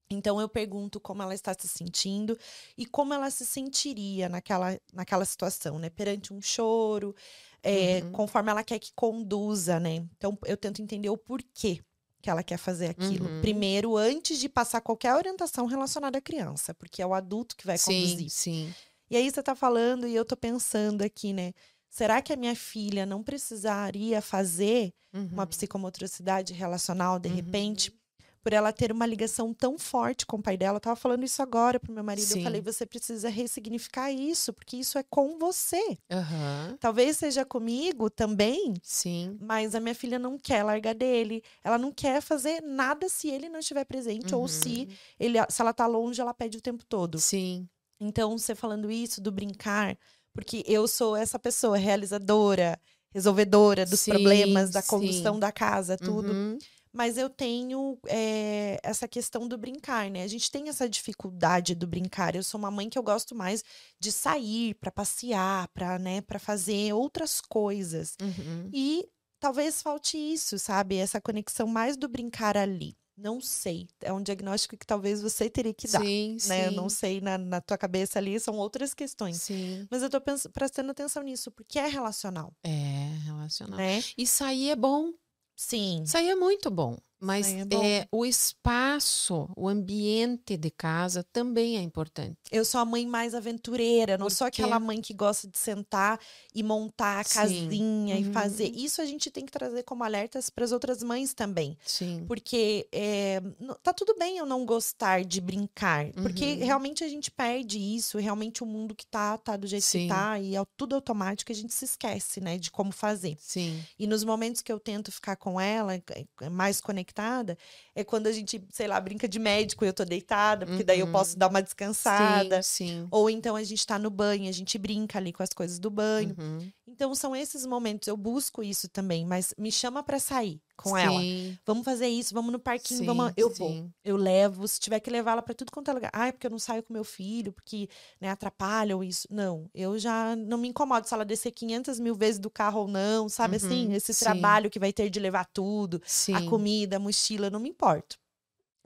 [0.09, 2.39] Então eu pergunto como ela está se sentindo
[2.77, 5.89] e como ela se sentiria naquela, naquela situação, né?
[5.89, 7.13] Perante um choro,
[7.61, 8.13] é, uhum.
[8.13, 10.07] conforme ela quer que conduza, né?
[10.15, 11.81] Então eu tento entender o porquê
[12.21, 13.29] que ela quer fazer aquilo.
[13.29, 13.41] Uhum.
[13.41, 17.77] Primeiro, antes de passar qualquer orientação relacionada à criança, porque é o adulto que vai
[17.77, 18.29] sim, conduzir.
[18.29, 18.73] Sim.
[19.09, 21.53] E aí você está falando e eu estou pensando aqui, né?
[21.89, 25.29] Será que a minha filha não precisaria fazer uhum.
[25.31, 27.98] uma psicomotricidade relacional de repente?
[28.41, 30.77] Por ela ter uma ligação tão forte com o pai dela.
[30.77, 32.25] Eu tava falando isso agora pro meu marido.
[32.25, 32.39] Sim.
[32.39, 35.97] Eu falei, você precisa ressignificar isso, porque isso é com você.
[36.11, 36.77] Uhum.
[36.79, 38.73] Talvez seja comigo também.
[38.81, 39.37] Sim.
[39.41, 41.43] Mas a minha filha não quer largar dele.
[41.63, 44.41] Ela não quer fazer nada se ele não estiver presente, uhum.
[44.41, 44.95] ou se uhum.
[45.19, 47.19] ele, se ela tá longe, ela pede o tempo todo.
[47.19, 47.67] Sim.
[47.99, 49.97] Então, você falando isso do brincar,
[50.33, 52.79] porque eu sou essa pessoa realizadora,
[53.13, 55.39] resolvedora dos sim, problemas, da condução sim.
[55.39, 56.31] da casa, tudo.
[56.31, 56.57] Uhum
[56.91, 60.23] mas eu tenho é, essa questão do brincar, né?
[60.23, 62.35] A gente tem essa dificuldade do brincar.
[62.35, 63.63] Eu sou uma mãe que eu gosto mais
[63.99, 68.17] de sair para passear, para né, para fazer outras coisas.
[68.21, 68.69] Uhum.
[68.73, 69.07] E
[69.39, 70.95] talvez falte isso, sabe?
[70.97, 72.97] Essa conexão mais do brincar ali.
[73.15, 73.87] Não sei.
[74.01, 76.01] É um diagnóstico que talvez você teria que dar.
[76.01, 76.39] Sim, né?
[76.39, 76.65] sim.
[76.65, 79.41] Eu não sei, na, na tua cabeça ali são outras questões.
[79.41, 79.85] Sim.
[79.91, 82.53] Mas eu tô prestando atenção nisso, porque é relacional.
[82.63, 83.77] É, relacional.
[83.77, 84.01] Né?
[84.17, 85.11] E sair é bom.
[85.59, 86.03] Sim.
[86.03, 86.97] Isso aí é muito bom.
[87.19, 92.37] Mas é, é, o espaço, o ambiente de casa também é importante.
[92.49, 96.19] Eu sou a mãe mais aventureira, não sou aquela mãe que gosta de sentar
[96.55, 97.35] e montar a Sim.
[97.35, 98.21] casinha uhum.
[98.21, 98.69] e fazer.
[98.69, 101.77] Isso a gente tem que trazer como alertas para as outras mães também.
[101.85, 102.23] Sim.
[102.27, 103.41] Porque é,
[103.83, 106.65] tá tudo bem eu não gostar de brincar, porque uhum.
[106.65, 110.03] realmente a gente perde isso, realmente o mundo que tá, tá do jeito Sim.
[110.03, 113.37] que tá, e é tudo automático, a gente se esquece, né, de como fazer.
[113.39, 113.83] Sim.
[113.97, 117.57] E nos momentos que eu tento ficar com ela, é, mais conectada, conectada
[117.95, 120.85] é quando a gente, sei lá, brinca de médico e eu tô deitada, porque uhum.
[120.85, 121.39] daí eu posso uhum.
[121.39, 122.61] dar uma descansada.
[122.61, 123.07] Sim, sim.
[123.11, 125.89] Ou então a gente tá no banho, a gente brinca ali com as coisas do
[125.89, 126.35] banho.
[126.37, 126.71] Uhum.
[126.87, 131.01] Então são esses momentos, eu busco isso também, mas me chama para sair com sim.
[131.01, 131.57] ela.
[131.65, 133.33] Vamos fazer isso, vamos no parquinho, sim, vamos.
[133.35, 133.89] Eu vou.
[134.03, 136.11] Eu levo, se tiver que levar ela para tudo quanto é lugar.
[136.13, 137.89] É porque eu não saio com meu filho, porque
[138.19, 139.27] né, atrapalha ou isso.
[139.29, 142.87] Não, eu já não me incomodo se ela descer 500 mil vezes do carro ou
[142.87, 143.67] não, sabe assim?
[143.67, 143.93] uhum, assim?
[143.93, 144.25] Esse sim.
[144.25, 146.01] trabalho que vai ter de levar tudo,
[146.33, 148.17] a comida, a mochila, não me importo.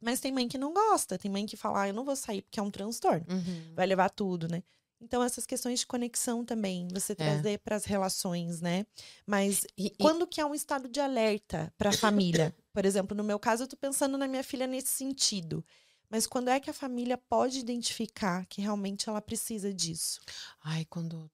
[0.01, 2.41] Mas tem mãe que não gosta, tem mãe que fala, ah, eu não vou sair
[2.41, 3.25] porque é um transtorno.
[3.29, 3.73] Uhum.
[3.73, 4.61] Vai levar tudo, né?
[5.03, 7.15] Então, essas questões de conexão também, você é.
[7.15, 8.85] trazer para as relações, né?
[9.27, 10.27] Mas e, quando e...
[10.27, 12.55] que é um estado de alerta para a família?
[12.71, 15.63] Por exemplo, no meu caso, eu estou pensando na minha filha nesse sentido.
[16.09, 20.21] Mas quando é que a família pode identificar que realmente ela precisa disso?
[20.63, 21.29] Ai, quando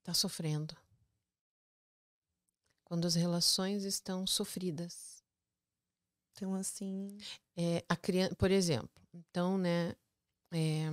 [0.00, 0.76] está sofrendo.
[2.84, 5.22] Quando as relações estão sofridas.
[6.32, 7.16] Então, assim.
[7.56, 9.94] É, a criança, por exemplo, então, né?
[10.52, 10.90] É,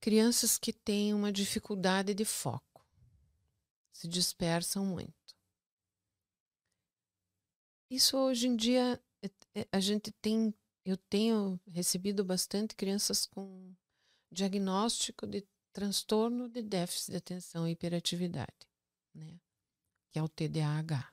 [0.00, 2.82] Crianças que têm uma dificuldade de foco
[3.92, 5.12] se dispersam muito.
[7.90, 10.54] Isso hoje em dia é, é, a gente tem,
[10.86, 13.74] eu tenho recebido bastante crianças com
[14.32, 18.66] diagnóstico de transtorno de déficit de atenção e hiperatividade,
[19.14, 19.38] né?
[20.10, 21.12] Que é o TDAH.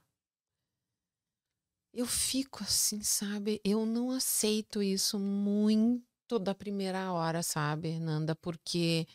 [1.94, 3.60] Eu fico assim, sabe?
[3.66, 6.07] Eu não aceito isso muito
[6.38, 8.36] da primeira hora, sabe, Nanda?
[8.36, 9.08] Porque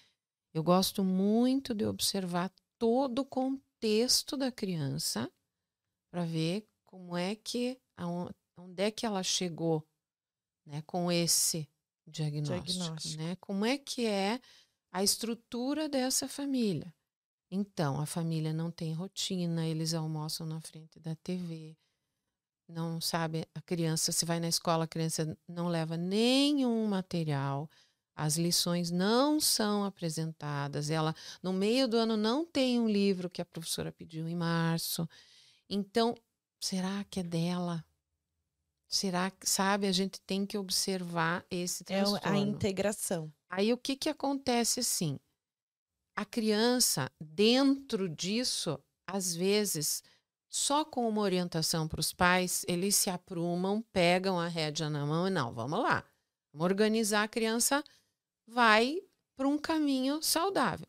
[0.54, 5.30] eu gosto muito de observar todo o contexto da criança
[6.10, 7.78] para ver como é que
[8.56, 9.86] onde é que ela chegou,
[10.66, 11.68] né, com esse
[12.06, 13.36] diagnóstico, diagnóstico, né?
[13.36, 14.40] Como é que é
[14.90, 16.94] a estrutura dessa família?
[17.50, 21.76] Então, a família não tem rotina, eles almoçam na frente da TV,
[22.72, 27.68] não sabe, a criança, se vai na escola, a criança não leva nenhum material,
[28.14, 33.40] as lições não são apresentadas, ela no meio do ano não tem um livro que
[33.40, 35.08] a professora pediu em março.
[35.68, 36.14] Então,
[36.60, 37.84] será que é dela?
[38.88, 42.20] Será que, sabe, a gente tem que observar esse transtorno.
[42.26, 43.32] É a integração.
[43.48, 45.18] Aí o que que acontece assim?
[46.14, 50.02] A criança, dentro disso, às vezes,
[50.52, 55.26] só com uma orientação para os pais, eles se aprumam, pegam a rédea na mão
[55.26, 56.04] e não, vamos lá,
[56.52, 57.82] vamos organizar a criança,
[58.46, 59.00] vai
[59.34, 60.86] para um caminho saudável.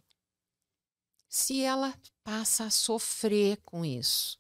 [1.30, 1.94] Se ela
[2.24, 4.38] passa a sofrer com isso,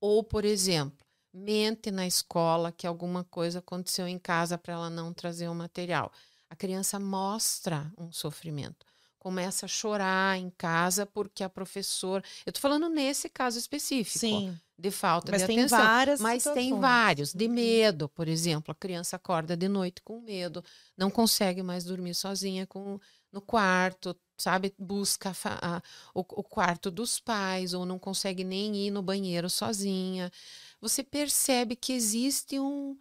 [0.00, 5.12] Ou, por exemplo, mente na escola que alguma coisa aconteceu em casa para ela não
[5.14, 6.12] trazer o material.
[6.50, 8.86] A criança mostra um sofrimento.
[9.20, 12.24] Começa a chorar em casa porque a professora.
[12.46, 14.18] Eu estou falando nesse caso específico.
[14.18, 14.58] Sim.
[14.78, 15.78] De falta Mas de tem atenção.
[15.78, 16.80] várias Mas tem situações.
[16.80, 17.34] vários.
[17.34, 17.52] De Uhum.
[17.52, 18.72] medo, por exemplo.
[18.72, 20.64] A criança acorda de noite com medo,
[20.96, 22.98] não consegue mais dormir sozinha com,
[23.30, 24.74] no quarto, sabe?
[24.78, 25.82] Busca a a-
[26.14, 30.32] o, o quarto dos pais, ou não consegue nem ir no banheiro sozinha.
[30.80, 32.96] Você percebe que existe um,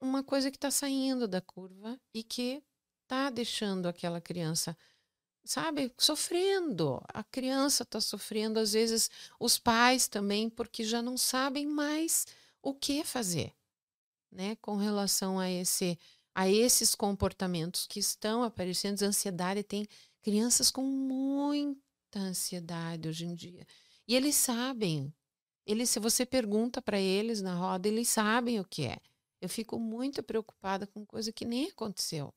[0.00, 2.62] uma coisa que está saindo da curva e que
[3.04, 4.76] está deixando aquela criança,
[5.44, 7.02] sabe, sofrendo.
[7.08, 12.26] A criança está sofrendo, às vezes os pais também, porque já não sabem mais
[12.62, 13.52] o que fazer,
[14.30, 15.98] né, com relação a esse
[16.34, 19.02] a esses comportamentos que estão aparecendo.
[19.02, 19.86] Ansiedade tem
[20.22, 23.66] crianças com muita ansiedade hoje em dia.
[24.08, 25.12] E eles sabem.
[25.66, 28.98] Eles, se você pergunta para eles na roda, eles sabem o que é.
[29.40, 32.32] Eu fico muito preocupada com coisa que nem aconteceu.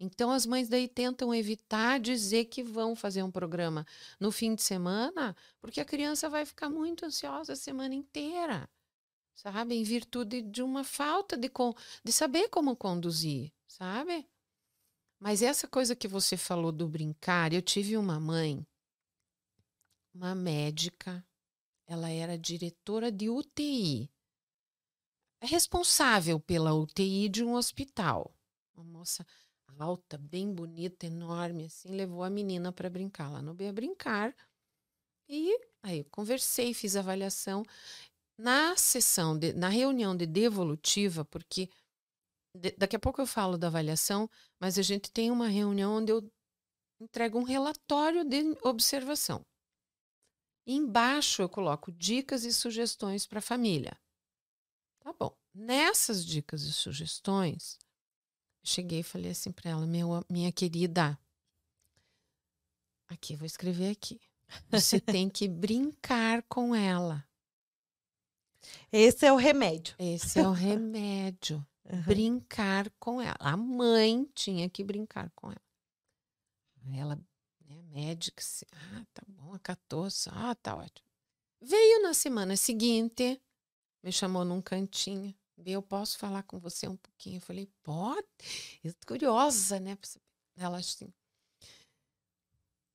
[0.00, 3.84] Então as mães daí tentam evitar dizer que vão fazer um programa
[4.20, 8.70] no fim de semana, porque a criança vai ficar muito ansiosa a semana inteira,
[9.34, 9.74] sabe?
[9.74, 11.50] Em virtude de uma falta de,
[12.04, 14.28] de saber como conduzir, sabe?
[15.18, 18.64] Mas essa coisa que você falou do brincar, eu tive uma mãe,
[20.14, 21.26] uma médica,
[21.88, 24.08] ela era diretora de UTI,
[25.42, 28.32] responsável pela UTI de um hospital.
[28.76, 29.26] Uma moça
[29.78, 34.34] alta, bem bonita, enorme, assim, levou a menina para brincar lá no Bia Brincar.
[35.28, 37.64] E aí eu conversei, fiz avaliação.
[38.38, 41.68] Na sessão, de, na reunião de devolutiva, porque
[42.54, 44.28] de- daqui a pouco eu falo da avaliação,
[44.60, 46.22] mas a gente tem uma reunião onde eu
[47.00, 49.44] entrego um relatório de observação.
[50.66, 53.98] E embaixo eu coloco dicas e sugestões para a família.
[55.00, 55.34] Tá bom.
[55.54, 57.78] Nessas dicas e sugestões,
[58.68, 61.18] cheguei e falei assim para ela, meu, minha querida,
[63.08, 64.20] aqui, vou escrever aqui.
[64.70, 67.26] Você tem que brincar com ela.
[68.92, 69.94] Esse é o remédio.
[69.98, 71.64] Esse é o remédio.
[71.90, 72.02] Uhum.
[72.02, 73.38] Brincar com ela.
[73.40, 75.62] A mãe tinha que brincar com ela.
[76.94, 77.16] Ela,
[77.66, 81.08] né, médica, se- ah, tá bom, acatou, ah, tá ótimo.
[81.62, 83.40] Veio na semana seguinte,
[84.02, 85.34] me chamou num cantinho.
[85.64, 87.36] Eu posso falar com você um pouquinho?
[87.38, 88.26] Eu falei, pode.
[88.82, 89.98] Eu tô curiosa, né?
[90.56, 91.12] Ela assim,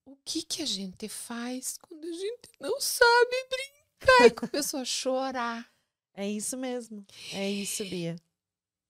[0.06, 4.26] o que que a gente faz quando a gente não sabe brincar?
[4.28, 5.72] E começou a chorar.
[6.14, 7.06] É isso mesmo.
[7.32, 8.16] É isso, Bia.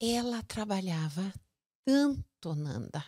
[0.02, 1.34] Ela trabalhava
[1.86, 3.04] tanto, Nanda,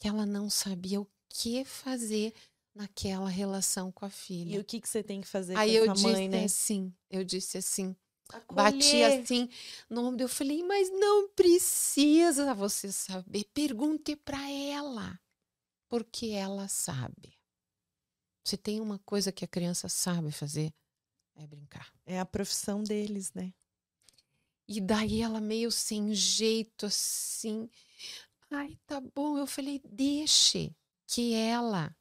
[0.00, 2.32] que ela não sabia o que fazer
[2.74, 4.60] naquela relação com a E filha.
[4.60, 6.44] o que, que você tem que fazer Aí com eu disse mãe, né?
[6.44, 7.94] assim, eu disse assim,
[8.32, 8.72] Acolher.
[8.72, 9.48] bati assim
[9.88, 15.20] no ombro, eu falei, mas não precisa você saber, pergunte para ela,
[15.88, 17.38] porque ela sabe.
[18.44, 20.72] Se tem uma coisa que a criança sabe fazer,
[21.36, 21.92] é brincar.
[22.04, 23.52] É a profissão deles, né?
[24.66, 27.68] E daí ela meio sem jeito assim.
[28.50, 29.38] Ai, tá bom.
[29.38, 30.74] Eu falei, deixe
[31.06, 31.94] que ela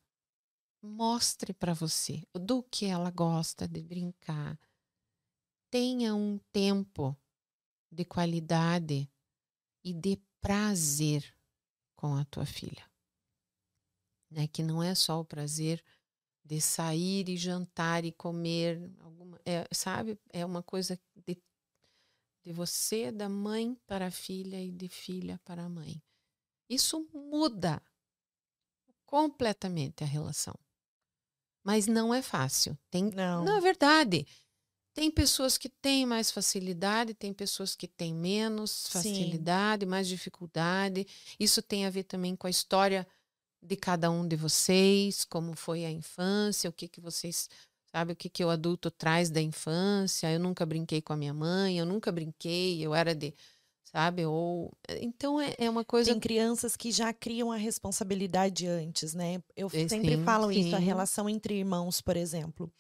[0.82, 4.58] mostre para você do que ela gosta de brincar.
[5.72, 7.18] Tenha um tempo
[7.92, 9.10] de qualidade
[9.84, 11.36] e de prazer
[11.96, 12.86] com a tua filha.
[14.30, 14.48] Né?
[14.48, 15.84] Que não é só o prazer
[16.44, 20.20] de sair e jantar e comer alguma, é, sabe?
[20.32, 21.42] É uma coisa de
[22.44, 26.02] de você, da mãe para a filha e de filha para a mãe.
[26.70, 27.82] Isso muda
[29.06, 30.56] completamente a relação.
[31.64, 32.78] Mas não é fácil.
[32.90, 33.46] Tem, Não.
[33.46, 34.26] não é verdade.
[34.94, 38.92] Tem pessoas que têm mais facilidade, tem pessoas que têm menos Sim.
[38.92, 41.08] facilidade, mais dificuldade.
[41.40, 43.08] Isso tem a ver também com a história
[43.64, 47.48] de cada um de vocês, como foi a infância, o que que vocês
[47.92, 50.32] Sabe o que, que o adulto traz da infância?
[50.32, 53.34] Eu nunca brinquei com a minha mãe, eu nunca brinquei, eu era de.
[53.94, 54.26] Sabe?
[54.26, 54.72] Ou.
[55.02, 56.12] Então é, é uma coisa.
[56.12, 59.42] Tem crianças que já criam a responsabilidade antes, né?
[59.56, 60.86] Eu É, sempre sim, falo isso, a sim.
[60.86, 62.72] relação entre irmãos, por exemplo.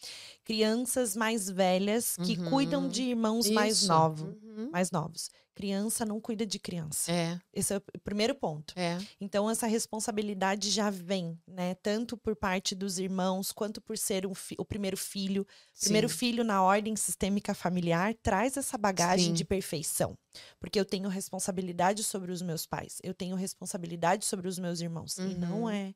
[0.46, 2.50] Crianças mais velhas que Uhum.
[2.50, 3.88] cuidam de irmãos mais Isso.
[3.88, 4.51] novos, Uhum.
[4.72, 5.30] Mais novos.
[5.54, 7.12] Criança não cuida de criança.
[7.12, 8.74] É, Esse é o primeiro ponto.
[8.78, 8.98] é.
[9.20, 11.76] Então essa responsabilidade já vem, né?
[11.76, 15.46] Tanto por parte dos irmãos quanto por ser um o primeiro filho.
[15.80, 16.16] Primeiro sim.
[16.16, 19.34] filho na ordem sistêmica familiar traz essa bagagem Sim.
[19.34, 20.18] de perfeição.
[20.60, 25.18] Porque eu tenho responsabilidade sobre os meus pais, eu tenho responsabilidade sobre os meus irmãos.
[25.18, 25.70] E não Uhum.
[25.70, 25.94] é.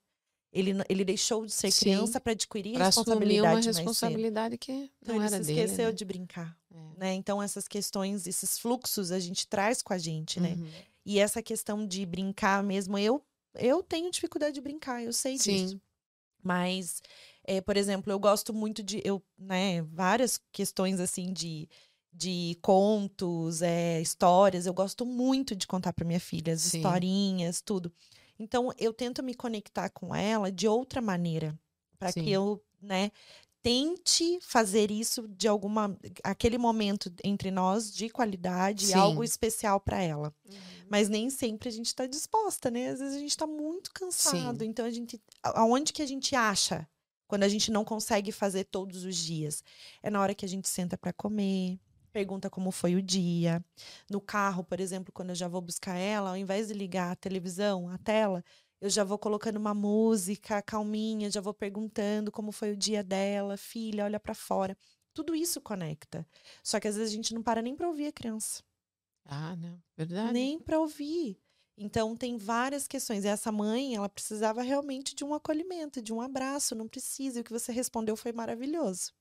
[0.57, 1.81] Ele, ele deixou de ser Sim.
[1.85, 3.75] criança para adquirir assumir responsabilidade uma mais cedo.
[3.75, 5.61] responsabilidade que Então não ele era se dele.
[5.61, 5.91] esqueceu né?
[5.91, 6.77] de brincar, É.
[6.97, 7.13] né?
[7.13, 10.55] Então essas questões, esses fluxos a gente traz com a gente, né?
[10.57, 10.67] Uhum.
[11.05, 13.21] E essa questão de brincar mesmo, eu
[13.57, 15.69] eu tenho dificuldade de brincar, eu sei disso.
[15.69, 15.81] Sim,
[16.43, 17.01] Mas,
[17.43, 21.67] é, por exemplo, eu gosto muito de, eu, né, várias questões assim de,
[22.13, 26.77] de contos, é, histórias, eu gosto muito de contar para minha filha as Sim.
[26.79, 27.91] historinhas, tudo.
[28.37, 31.57] Então, eu tento me conectar com ela de outra maneira,
[31.97, 33.11] para que eu, né,
[33.65, 39.25] tente fazer isso de alguma, aquele momento entre nós de qualidade, algo Sim.
[39.25, 40.31] especial para ela.
[40.87, 42.89] Mas nem sempre a gente está disposta, né?
[42.89, 44.59] Às vezes a gente está muito cansado.
[44.59, 44.69] Sim.
[44.69, 45.19] Então a gente.
[45.41, 46.87] Aonde que a gente acha
[47.27, 49.63] quando a gente não consegue fazer todos os dias?
[50.03, 51.79] É na hora que a gente senta para comer,
[52.15, 53.63] pergunta como foi o dia.
[54.09, 57.15] No carro, por exemplo, quando eu já vou buscar ela, ao invés de ligar a
[57.15, 58.43] televisão, a tela,
[58.81, 63.57] eu já vou colocando uma música calminha, já vou perguntando como foi o dia dela,
[63.57, 64.77] filha, olha para fora.
[65.13, 66.25] Tudo isso conecta.
[66.63, 68.63] Só que às vezes a gente não para nem para ouvir a criança
[69.25, 69.81] Ah, não.
[69.97, 70.31] Verdade.
[70.33, 71.39] nem para ouvir.
[71.77, 73.25] Então tem várias questões.
[73.25, 77.39] E essa mãe, ela precisava realmente de um acolhimento, de um abraço, não precisa.
[77.39, 79.11] E o que você respondeu foi maravilhoso.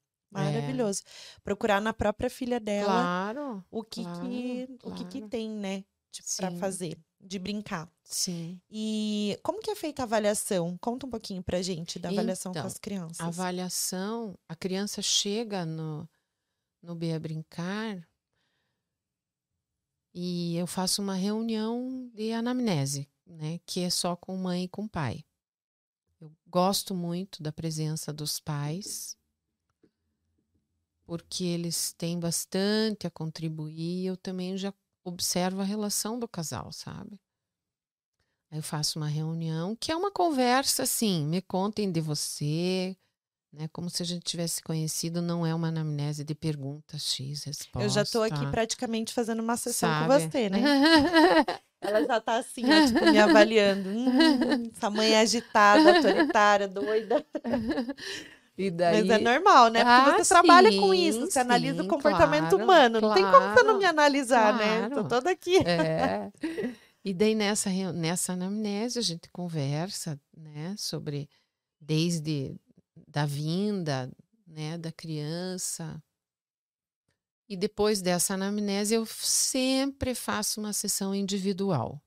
[0.42, 1.02] Maravilhoso.
[1.42, 3.64] Procurar na própria filha dela Claro.
[3.70, 5.84] o que claro, que o que que tem, né,
[6.36, 6.58] para Sim.
[6.58, 7.90] fazer, de brincar.
[8.04, 8.60] Sim.
[8.70, 10.76] E como que é feita a avaliação?
[10.78, 13.20] Conta um pouquinho pra gente da avaliação com Então, as crianças.
[13.20, 16.08] A avaliação, a criança chega no,
[16.82, 18.06] no Bia Brincar
[20.14, 23.58] e eu faço uma reunião de anamnese, né?
[23.66, 25.24] Que é só com mãe e com pai.
[26.20, 29.16] Eu gosto muito da presença dos pais,
[31.04, 34.06] porque eles têm bastante a contribuir.
[34.06, 34.72] Eu também já
[35.04, 37.18] observo a relação do casal, sabe?
[38.50, 42.96] Aí eu faço uma reunião, que é uma conversa assim, me contem de você,
[43.52, 43.68] né?
[43.72, 47.84] Como se a gente tivesse conhecido, não é uma anamnese de perguntas X, resposta.
[47.84, 50.28] Eu já tô aqui praticamente fazendo uma sessão com sabe?
[50.28, 50.62] você, né?
[51.80, 53.90] Ela já tá assim, ó, tipo, me avaliando.
[53.90, 57.24] Hum, essa mãe é agitada, autoritária, doida.
[58.56, 59.02] e daí...
[59.04, 59.84] Mas é normal, né?
[59.84, 63.00] Porque Ah, você trabalha com sim, isso, você analisa o sim, comportamento claro, humano.
[63.00, 64.82] Não tem como você não me claro, analisar, né?
[64.88, 65.08] Tô claro.
[65.08, 65.58] toda aqui.
[65.66, 66.30] É.
[67.06, 71.28] E daí nessa, nessa anamnese a gente conversa, né, sobre
[71.78, 72.58] desde
[73.06, 74.10] da vinda,
[74.46, 76.02] né, da criança.
[77.46, 82.02] E depois dessa anamnese eu sempre faço uma sessão individual.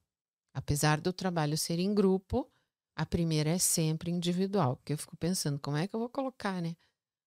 [0.52, 2.50] Apesar do trabalho ser em grupo,
[2.98, 6.60] a primeira é sempre individual, porque eu fico pensando, como é que eu vou colocar,
[6.60, 6.76] né,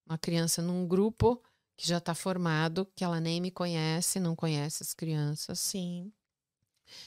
[0.05, 1.41] uma criança num grupo
[1.77, 5.61] que já está formado, que ela nem me conhece, não conhece as crianças.
[5.61, 6.13] Sim.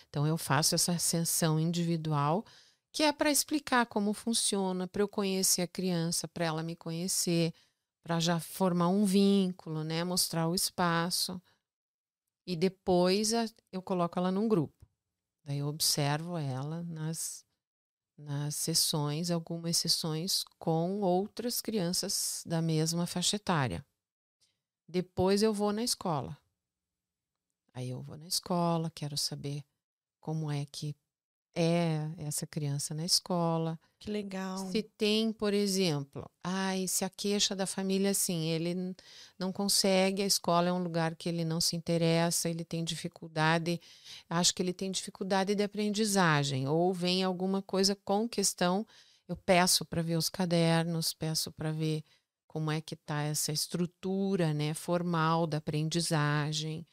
[0.07, 2.45] Então eu faço essa sessão individual,
[2.89, 7.53] que é para explicar como funciona, para eu conhecer a criança, para ela me conhecer,
[8.01, 11.41] para já formar um vínculo, né, mostrar o espaço.
[12.47, 13.31] E depois
[13.73, 14.87] eu coloco ela num grupo.
[15.43, 17.45] Daí eu observo ela nas
[18.17, 23.85] nas sessões, algumas sessões com outras crianças da mesma faixa etária.
[24.87, 26.37] Depois eu vou na escola.
[27.73, 29.63] Aí eu vou na escola, quero saber
[30.19, 30.95] como é que
[31.55, 33.79] é essa criança na escola.
[33.99, 34.57] Que legal.
[34.69, 38.95] Se tem, por exemplo, ai, se a queixa da família assim, ele
[39.39, 43.79] não consegue, a escola é um lugar que ele não se interessa, ele tem dificuldade,
[44.29, 48.85] acho que ele tem dificuldade de aprendizagem, ou vem alguma coisa com questão,
[49.27, 52.03] eu peço para ver os cadernos, peço para ver
[52.45, 56.85] como é que está essa estrutura, né, formal da aprendizagem.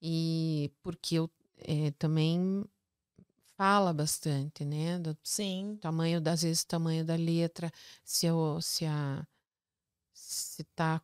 [0.00, 1.30] E porque eu
[1.66, 2.64] eh, também
[3.56, 5.76] fala bastante, né, do Sim.
[5.80, 7.70] tamanho, das vezes, tamanho da letra,
[8.04, 9.26] se, eu, se a
[10.12, 11.00] se tá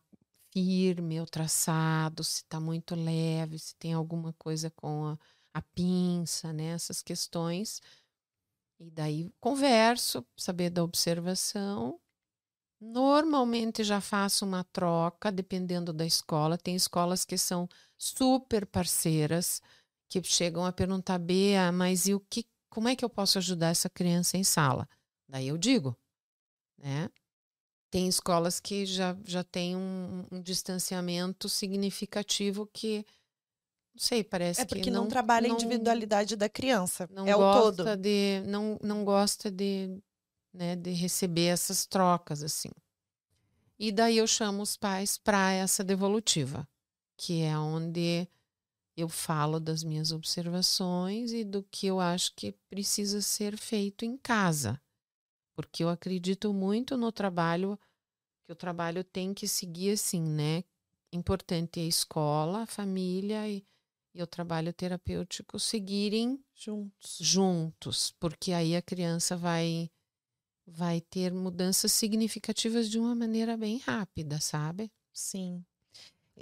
[0.51, 5.17] firme o traçado, se tá muito leve, se tem alguma coisa com a,
[5.53, 6.67] a pinça, né?
[6.67, 7.81] Essas questões.
[8.79, 11.99] E daí converso, saber da observação.
[12.81, 16.57] Normalmente já faço uma troca, dependendo da escola.
[16.57, 19.61] Tem escolas que são super parceiras,
[20.19, 23.69] que chegam a perguntar, Bea, mas e o que, como é que eu posso ajudar
[23.69, 24.87] essa criança em sala?
[25.29, 25.95] Daí eu digo,
[26.77, 27.09] né?
[27.89, 33.05] Tem escolas que já, já têm um, um distanciamento significativo que,
[33.93, 37.07] não sei, parece É porque que não, não trabalha a individualidade da criança.
[37.09, 37.97] não é o gosta todo.
[37.97, 39.97] de não, não gosta de,
[40.53, 42.69] né, de receber essas trocas assim.
[43.79, 46.67] E daí eu chamo os pais para essa devolutiva,
[47.17, 48.27] que é onde
[49.01, 54.17] eu falo das minhas observações e do que eu acho que precisa ser feito em
[54.17, 54.81] casa.
[55.55, 57.79] porque eu acredito muito no trabalho,
[58.45, 60.63] que o trabalho tem que seguir assim, né?
[61.13, 63.65] Importante é a escola, a família e,
[64.15, 67.17] e o trabalho terapêutico seguirem juntos.
[67.19, 69.89] juntos, porque aí a criança vai
[70.67, 74.91] vai ter mudanças significativas de uma maneira bem rápida, sabe?
[75.13, 75.65] Sim.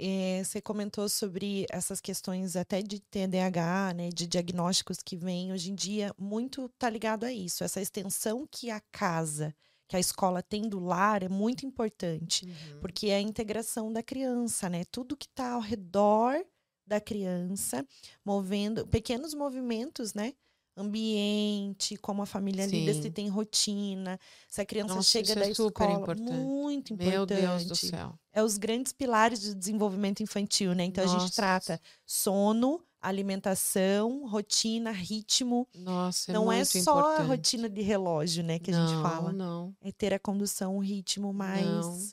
[0.02, 5.70] É, você comentou sobre essas questões até de TDAH, né, de diagnósticos que vêm hoje
[5.70, 7.62] em dia, muito tá ligado a isso.
[7.62, 9.54] Essa extensão que a casa,
[9.86, 12.80] que a escola tem do lar é muito importante, uhum.
[12.80, 14.84] porque é a integração da criança, né?
[14.90, 16.42] Tudo que está ao redor
[16.86, 17.86] da criança,
[18.24, 20.32] movendo pequenos movimentos, né?
[20.76, 22.86] Ambiente, como a família Sim.
[22.86, 24.18] lida, se tem rotina,
[24.48, 26.32] se a criança Nossa, chega da é escola, importante.
[26.32, 27.10] muito importante.
[27.10, 28.18] Meu Deus do céu.
[28.32, 30.84] É os grandes pilares do desenvolvimento infantil, né?
[30.84, 31.16] Então Nossa.
[31.16, 35.66] a gente trata sono, alimentação, rotina, ritmo.
[35.74, 37.20] Nossa, é não é só importante.
[37.20, 39.32] a rotina de relógio, né, que a não, gente fala.
[39.32, 39.74] Não.
[39.80, 42.08] É ter a condução, o ritmo mais não.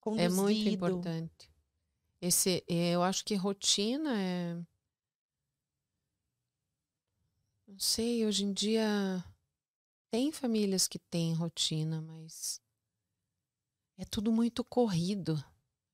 [0.00, 0.24] conduzido.
[0.24, 1.50] É muito importante.
[2.22, 4.56] Esse, eu acho que rotina é
[7.70, 9.24] não sei, hoje em dia
[10.10, 12.60] tem famílias que têm rotina, mas
[13.96, 15.42] é tudo muito corrido.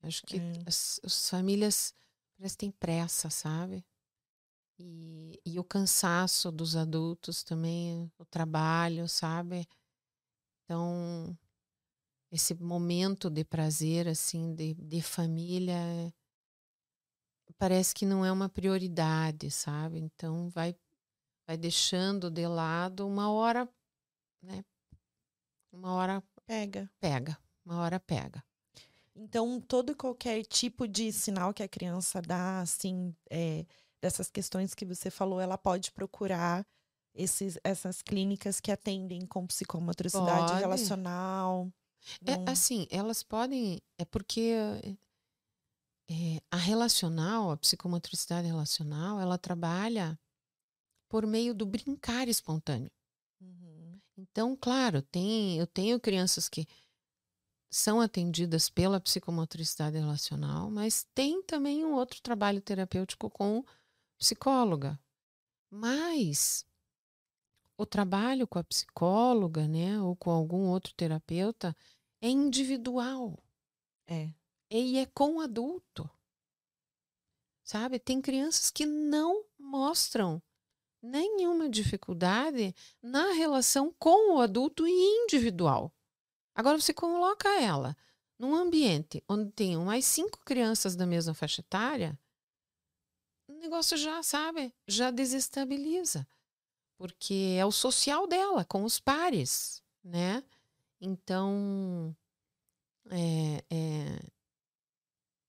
[0.01, 0.63] Acho que é.
[0.65, 1.93] as, as, famílias
[2.35, 3.85] parecem que têm pressa, sabe?
[4.79, 9.67] E, e o cansaço dos adultos também, o trabalho, sabe?
[10.63, 11.37] Então,
[12.31, 16.13] esse momento de prazer, assim, de, de família,
[17.57, 19.99] parece que não é uma prioridade, sabe?
[19.99, 20.75] Então, vai
[21.47, 23.67] vai deixando de lado, uma hora,
[24.43, 24.63] né?
[25.71, 26.91] Uma hora pega.
[26.99, 28.43] Pega, uma hora pega.
[29.15, 33.65] Então, todo e qualquer tipo de sinal que a criança dá, assim, é,
[34.01, 36.65] dessas questões que você falou, ela pode procurar
[37.15, 40.59] esses, essas clínicas que atendem com psicomotricidade pode.
[40.59, 41.71] relacional.
[42.25, 43.81] É, assim, elas podem.
[43.97, 44.53] É porque
[46.09, 50.17] é, a relacional, a psicomotricidade relacional, ela trabalha
[51.09, 52.91] por meio do brincar espontâneo.
[53.41, 53.99] Uhum.
[54.17, 56.67] Então, claro, tem, eu tenho crianças que
[57.69, 63.63] são atendidas pela psicomotricidade relacional, mas tem também um outro trabalho terapêutico com
[64.17, 64.99] psicóloga.
[65.69, 66.65] Mas
[67.77, 71.75] o trabalho com a psicóloga, né, ou com algum outro terapeuta
[72.21, 73.37] é individual.
[74.07, 74.31] É.
[74.69, 76.09] E é com adulto.
[77.63, 77.99] Sabe?
[77.99, 80.41] Tem crianças que não mostram
[81.07, 85.91] nenhuma dificuldade na relação com o adulto e individual.
[86.53, 87.95] Agora você coloca ela
[88.37, 92.19] num ambiente onde tem mais cinco crianças da mesma faixa etária,
[93.47, 96.27] o negócio já, sabe, já desestabiliza.
[96.97, 100.43] Porque é o social dela, com os pares, né?
[100.99, 102.15] Então,
[103.09, 104.19] é, é,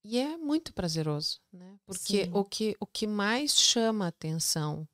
[0.05, 1.79] e é muito prazeroso, né?
[1.85, 4.87] Porque o que, o que mais chama atenção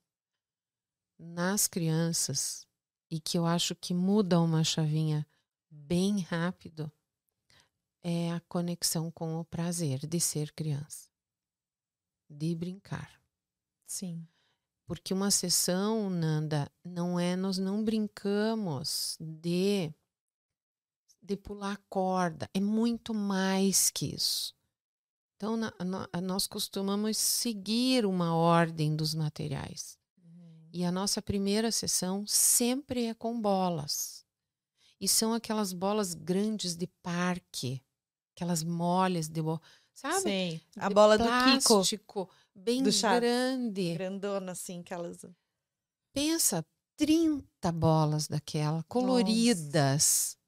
[1.25, 2.67] nas crianças
[3.11, 5.27] e que eu acho que muda uma chavinha
[5.71, 6.91] bem rápido
[8.03, 11.09] é a conexão com o prazer de ser criança,
[12.29, 13.21] de brincar.
[13.87, 14.27] Sim.
[14.87, 19.93] Porque uma sessão, Nanda, não é nós não brincamos de
[21.23, 24.55] de pular corda, é muito mais que isso.
[25.37, 29.99] Então, na, na, nós costumamos seguir uma ordem dos materiais.
[30.75, 34.27] E a nossa primeira sessão sempre é com bolas.
[35.01, 37.81] E são aquelas bolas grandes de parque,
[38.35, 39.41] aquelas moles de
[39.95, 40.23] sabe?
[40.23, 42.31] Sim, a de bola plástico, do Kiko.
[42.53, 43.95] bem do grande.
[43.95, 45.25] Grandona assim, aquelas.
[46.13, 46.67] Pensa,
[46.97, 50.37] 30 bolas daquela, coloridas.
[50.37, 50.39] Nossa.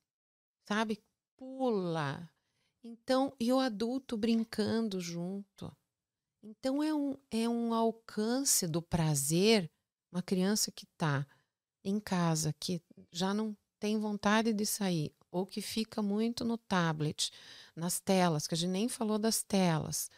[0.67, 1.01] Sabe?
[1.37, 2.29] Pula.
[2.83, 5.73] Então, e o adulto brincando junto.
[6.43, 9.71] Então é um, é um alcance do prazer
[10.11, 11.27] uma criança que está
[11.85, 12.83] em casa, que
[13.13, 17.31] já não tem vontade de sair, ou que fica muito no tablet,
[17.75, 20.11] nas telas, que a gente nem falou das telas,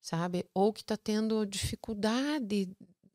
[0.00, 0.44] sabe?
[0.54, 2.66] Ou que está tendo dificuldade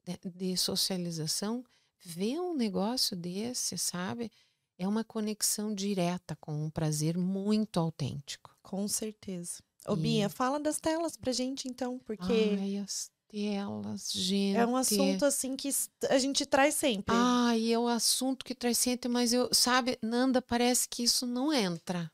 [0.04, 1.66] de, de socialização,
[2.00, 4.32] vê um negócio desse, sabe?
[4.78, 8.56] É uma conexão direta com um prazer muito autêntico.
[8.64, 9.62] Com certeza.
[9.88, 10.00] Ô, e...
[10.00, 12.58] Bia, fala das telas pra gente, então, porque.
[12.60, 14.58] Ai, as delas, gente.
[14.58, 15.70] É um assunto assim que
[16.10, 17.16] a gente traz sempre.
[17.16, 21.04] Ah, e é o um assunto que traz sempre, mas eu, sabe, Nanda, parece que
[21.04, 22.12] isso não entra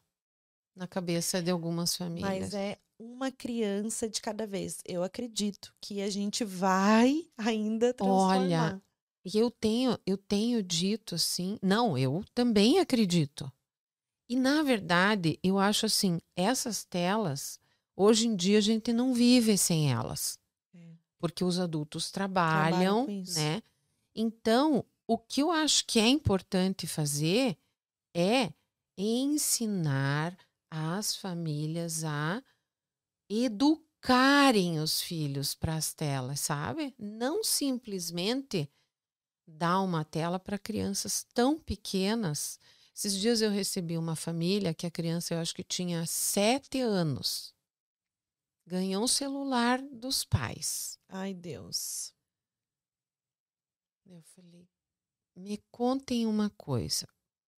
[0.76, 2.40] na cabeça de algumas famílias.
[2.40, 4.80] Mas é uma criança de cada vez.
[4.86, 8.40] Eu acredito que a gente vai ainda transformar.
[8.40, 8.82] Olha,
[9.26, 13.52] E eu tenho, eu tenho dito assim, não, eu também acredito.
[14.30, 17.60] E na verdade, eu acho assim, essas telas,
[17.96, 20.40] hoje em dia a gente não vive sem elas.
[21.20, 23.06] Porque os adultos trabalham,
[23.36, 23.62] né?
[24.16, 27.58] Então, o que eu acho que é importante fazer
[28.16, 28.52] é
[28.98, 30.38] ensinar
[30.70, 32.44] as famílias a
[33.30, 36.94] educarem os filhos para as telas, sabe?
[36.98, 38.70] Não simplesmente
[39.48, 42.60] dar uma tela para crianças tão pequenas.
[42.96, 47.54] Esses dias eu recebi uma família que a criança, eu acho que tinha sete anos,
[48.68, 51.00] ganhou um celular dos pais.
[51.08, 52.14] Ai, Deus.
[54.06, 54.68] Eu falei,
[55.36, 57.08] me contem uma coisa.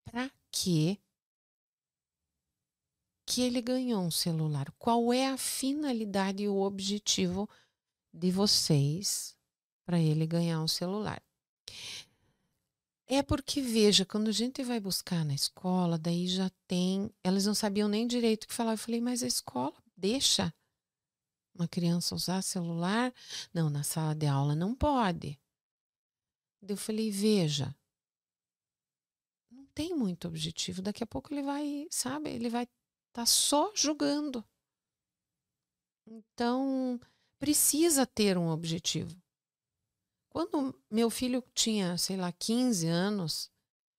[0.05, 0.99] Para que
[3.26, 4.72] que ele ganhou um celular?
[4.80, 7.47] Qual é a finalidade e o objetivo
[8.12, 9.36] de vocês
[9.86, 11.22] para ele ganhar um celular?
[13.05, 17.12] É porque, veja, quando a gente vai buscar na escola, daí já tem.
[17.24, 18.74] Elas não sabiam nem direito o que falar.
[18.74, 20.53] Eu falei, mas a escola deixa
[21.54, 23.14] uma criança usar celular?
[23.54, 25.39] Não, na sala de aula não pode.
[26.62, 27.76] Eu falei, veja,
[29.50, 30.82] não tem muito objetivo.
[30.82, 32.68] Daqui a pouco ele vai, sabe, ele vai
[33.12, 34.45] Tá só julgando.
[36.06, 37.00] Então,
[37.39, 39.16] precisa ter um objetivo.
[40.30, 43.52] Quando meu filho tinha, sei lá, 15 anos,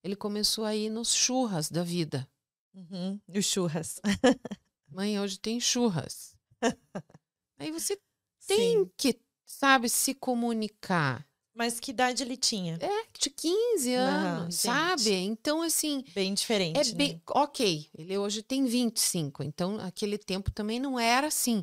[0.03, 2.29] ele começou a ir nos churras da vida.
[2.73, 4.01] Uhum, os churras.
[4.89, 6.37] Mãe, hoje tem churras.
[7.61, 8.01] Aí você
[8.47, 8.91] tem Sim.
[8.97, 11.29] que, sabe, se comunicar.
[11.55, 12.79] Mas que idade ele tinha?
[12.81, 15.13] É, de 15 anos, sabe?
[15.13, 16.03] Então, assim.
[16.15, 16.79] Bem diferente.
[16.79, 17.15] É bem.
[17.15, 17.21] Né?
[17.29, 21.63] Ok, ele hoje tem 25, então aquele tempo também não era assim.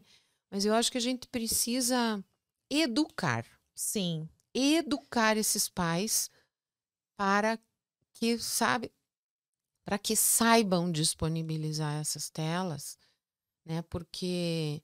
[0.52, 2.24] Mas eu acho que a gente precisa
[2.70, 3.44] educar.
[3.74, 4.30] Sim.
[4.54, 6.30] Educar esses pais
[7.18, 7.60] para
[8.14, 8.92] que, sabe,
[9.84, 13.00] para que saibam disponibilizar essas telas,
[13.66, 13.82] né?
[13.84, 14.84] Porque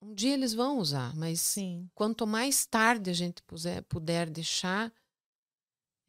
[0.00, 1.88] um dia eles vão usar, mas Sim.
[1.94, 4.92] quanto mais tarde a gente puser, puder deixar,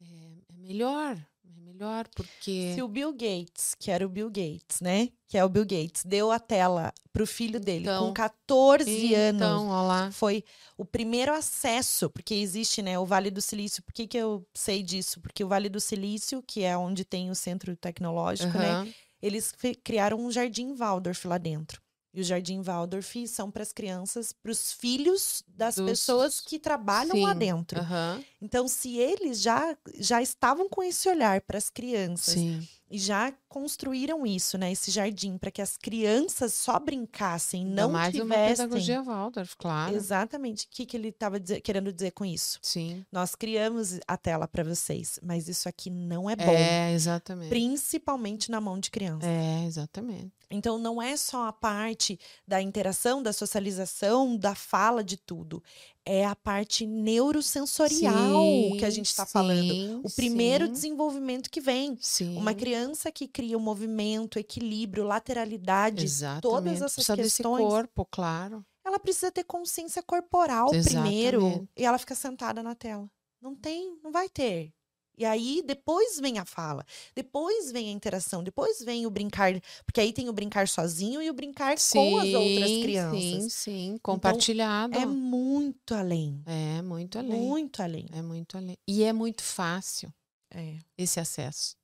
[0.00, 0.04] é,
[0.48, 1.16] é, melhor.
[1.44, 2.74] É melhor porque.
[2.74, 5.08] Se o Bill Gates, que era o Bill Gates, né?
[5.26, 9.14] Que é o Bill Gates, deu a tela para o filho dele então, com 14
[9.14, 10.16] então, anos.
[10.16, 10.44] Foi
[10.76, 13.82] o primeiro acesso, porque existe, né, o Vale do Silício.
[13.82, 15.20] Por que, que eu sei disso?
[15.20, 18.84] Porque o Vale do Silício, que é onde tem o centro tecnológico, uhum.
[18.84, 18.94] né?
[19.20, 21.82] Eles criaram um jardim Waldorf lá dentro.
[22.12, 25.90] E o Jardim Waldorf são para as crianças, para os filhos das Dos...
[25.90, 27.22] pessoas que trabalham Sim.
[27.22, 27.80] lá dentro.
[27.80, 28.24] Uhum.
[28.40, 33.32] Então, se eles já, já estavam com esse olhar para as crianças Sim e já
[33.48, 34.70] construíram isso, né?
[34.70, 38.42] Esse jardim para que as crianças só brincassem, não mais tivessem.
[38.42, 39.94] Uma pedagogia Waldorf, claro.
[39.94, 40.66] Exatamente.
[40.66, 42.58] O que, que ele estava querendo dizer com isso?
[42.62, 43.04] Sim.
[43.10, 46.52] Nós criamos a tela para vocês, mas isso aqui não é bom.
[46.52, 47.48] É, exatamente.
[47.48, 49.26] Principalmente na mão de criança.
[49.26, 50.32] É, exatamente.
[50.50, 55.62] Então não é só a parte da interação, da socialização, da fala de tudo
[56.10, 60.00] é a parte neurosensorial sim, que a gente está falando.
[60.02, 60.72] O primeiro sim.
[60.72, 61.98] desenvolvimento que vem.
[62.00, 62.34] Sim.
[62.34, 66.42] Uma criança que cria o movimento, equilíbrio, lateralidade, Exatamente.
[66.42, 67.62] todas essas precisa questões.
[67.62, 68.66] Desse corpo, claro.
[68.84, 71.08] Ela precisa ter consciência corporal Exatamente.
[71.08, 73.08] primeiro e ela fica sentada na tela.
[73.40, 74.72] Não tem, não vai ter.
[75.16, 76.84] E aí depois vem a fala,
[77.14, 79.52] depois vem a interação, depois vem o brincar,
[79.86, 83.20] porque aí tem o brincar sozinho e o brincar sim, com as outras crianças.
[83.20, 84.94] Sim, sim, compartilhado.
[84.96, 86.42] Então, é muito além.
[86.44, 87.40] É muito além.
[87.40, 88.06] Muito além.
[88.12, 88.76] É muito além.
[88.88, 90.12] E é muito fácil.
[90.52, 90.78] É.
[90.96, 91.76] Esse acesso.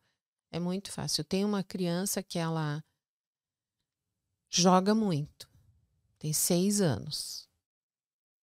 [0.55, 1.25] É muito fácil.
[1.25, 2.85] Tem uma criança que ela
[4.49, 5.51] joga muito.
[6.19, 7.49] Tem seis anos.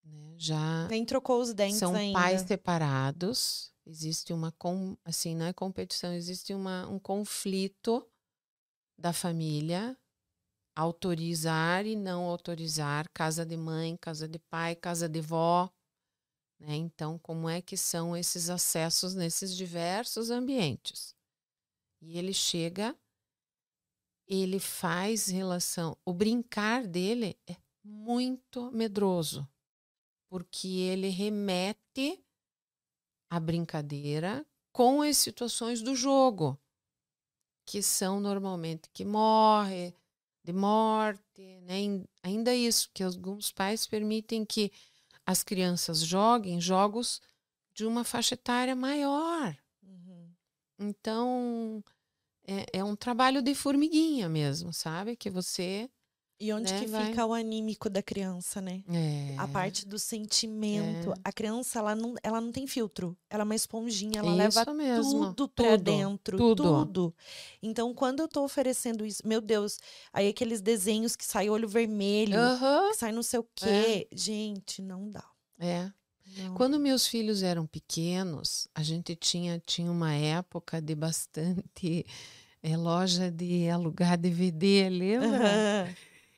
[0.03, 0.35] Né?
[0.37, 0.87] Já.
[0.87, 2.19] Nem trocou os dentes são ainda.
[2.19, 8.07] pais separados Existe uma, com, assim, não é competição, existe uma, um conflito
[8.97, 9.97] da família
[10.75, 15.69] autorizar e não autorizar casa de mãe, casa de pai, casa de vó.
[16.59, 16.75] Né?
[16.75, 21.15] Então, como é que são esses acessos nesses diversos ambientes?
[22.01, 22.97] E ele chega,
[24.27, 25.95] ele faz relação.
[26.03, 29.47] O brincar dele é muito medroso,
[30.27, 32.23] porque ele remete
[33.29, 36.59] a brincadeira com as situações do jogo,
[37.65, 39.93] que são normalmente que morre,
[40.43, 42.05] de morte, né?
[42.23, 44.71] ainda isso, que alguns pais permitem que
[45.25, 47.21] as crianças joguem jogos
[47.73, 49.55] de uma faixa etária maior.
[50.81, 51.83] Então,
[52.47, 55.15] é, é, um trabalho de formiguinha mesmo, sabe?
[55.15, 55.89] Que você
[56.39, 57.05] E onde né, que vai.
[57.07, 58.83] fica o anímico da criança, né?
[58.89, 59.35] É.
[59.37, 61.11] A parte do sentimento.
[61.11, 61.15] É.
[61.23, 63.15] A criança, ela não, ela não tem filtro.
[63.29, 66.37] Ela é uma esponjinha, ela Isso leva mesmo, tudo pra tudo, dentro.
[66.37, 66.63] tudo.
[66.63, 67.15] Tudo.
[67.61, 69.77] Então, quando eu tô oferecendo isso, meu Deus,
[70.11, 72.37] aí aqueles desenhos que sai olho vermelho,
[72.91, 74.07] que sai não sei o quê.
[74.11, 75.23] Gente, não dá.
[75.59, 75.91] é.
[76.37, 76.53] Não.
[76.55, 82.05] Quando meus filhos eram pequenos, a gente tinha, tinha uma época de bastante
[82.63, 85.87] eh, loja de alugar DVD, lembra?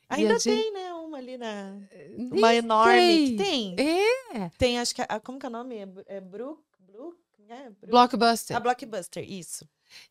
[0.09, 0.93] A Ainda gente- tem, né?
[0.93, 1.73] Uma ali na.
[2.17, 3.75] Nem Uma enorme que tem.
[3.79, 5.01] É, Tem, acho que.
[5.01, 5.75] a- Como que é o nome?
[5.75, 6.61] É, é Brook?
[6.79, 7.17] Brook?
[7.49, 8.55] É, Brook- Blockbuster.
[8.57, 9.67] A Blockbuster, isso.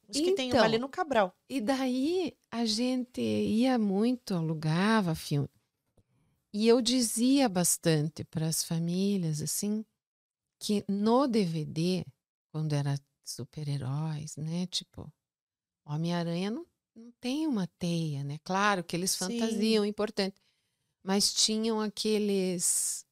[0.09, 1.35] Acho que tem uma Então, ali no Cabral.
[1.49, 5.49] E daí a gente ia muito, alugava filme.
[6.53, 9.85] E eu dizia bastante para as famílias, assim,
[10.59, 12.05] que no DVD,
[12.53, 12.95] quando era
[13.25, 14.67] super-heróis, né?
[14.67, 15.11] Tipo,
[15.87, 18.39] Homem-Aranha não, não tem uma teia, né?
[18.45, 19.19] Claro que eles Sim.
[19.19, 20.41] fantasiam, importante.
[21.03, 23.07] Mas tinham aqueles.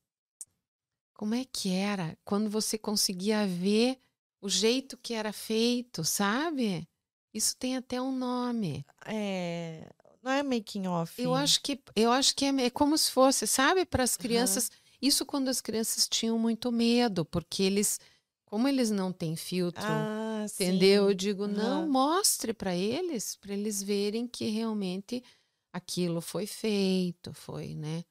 [1.15, 2.17] Como é que era?
[2.25, 3.99] Quando você conseguia ver
[4.41, 6.89] o jeito que era feito, sabe?
[7.33, 8.85] Isso tem até um nome.
[9.07, 9.89] É,
[10.23, 11.21] não é making off.
[11.21, 14.71] Eu acho que eu acho que é, é como se fosse, sabe, para as crianças.
[15.01, 17.99] Isso quando as crianças tinham muito medo, porque eles,
[18.45, 21.09] como eles não têm filtro, Ah, entendeu?
[21.09, 21.17] Eu sim.
[21.17, 21.87] digo, não, Aham.
[21.87, 25.23] mostre para eles, para eles verem que realmente
[25.73, 28.05] aquilo foi feito, foi, né?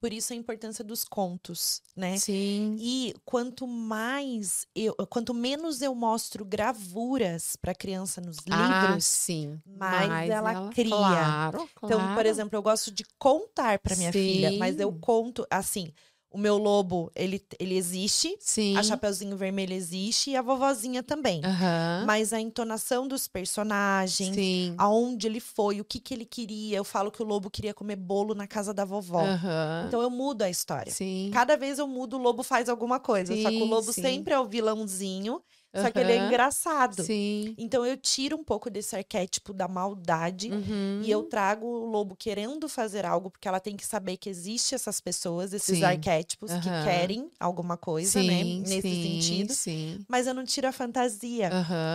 [0.00, 2.22] Por isso a importância dos contos, né?
[2.22, 2.76] Sim.
[2.76, 9.62] E quanto mais eu, quanto menos eu mostro gravuras para criança nos Ah, livros, sim.
[9.64, 11.34] mais ela cria.
[11.38, 12.26] Claro, Então, por claro.
[12.26, 15.00] exemplo, eu gosto de contar para minha filha, mas eu Sim.
[15.00, 15.92] conto assim,
[16.36, 18.76] o meu lobo, ele, ele existe, Sim.
[18.76, 21.40] a Chapeuzinho Vermelho existe e a vovozinha também.
[21.42, 22.04] Aham.
[22.06, 24.74] Mas a entonação dos personagens, Sim.
[24.76, 26.76] aonde ele foi, o que que ele queria.
[26.76, 29.22] Eu falo que o lobo queria comer bolo na casa da vovó.
[29.24, 29.84] Aham.
[29.88, 30.92] Então eu mudo a história.
[30.92, 31.30] Sim.
[31.32, 33.34] Cada vez eu mudo, o lobo faz alguma coisa.
[33.40, 34.02] só que o Sim, lobo sim.
[34.02, 35.40] sempre é o vilãozinho,
[35.82, 37.02] só que ele é engraçado.
[37.02, 37.54] Sim.
[37.58, 41.00] Então eu tiro um pouco desse arquétipo da maldade Uhum.
[41.02, 44.74] e eu trago o lobo querendo fazer algo, porque ela tem que saber que existe
[44.74, 45.84] essas pessoas, esses Sim.
[45.84, 46.84] arquétipos que Aham.
[46.84, 48.38] querem alguma coisa, né?
[48.44, 49.54] Sim, Nesse sim, sentido.
[49.54, 49.98] Sim.
[50.08, 51.50] Mas eu não tiro a fantasia.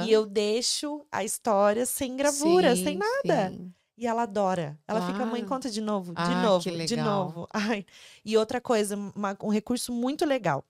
[0.06, 3.50] E eu deixo a história sem gravura, sem nada.
[3.52, 3.74] sim.
[3.98, 4.80] E ela adora.
[4.88, 5.46] Ela fica, mãe, Claro.
[5.46, 7.48] conta de novo, de Ah, novo, que de novo.
[7.54, 7.86] Ai.
[8.26, 10.66] E outra coisa, uma- um recurso muito legal.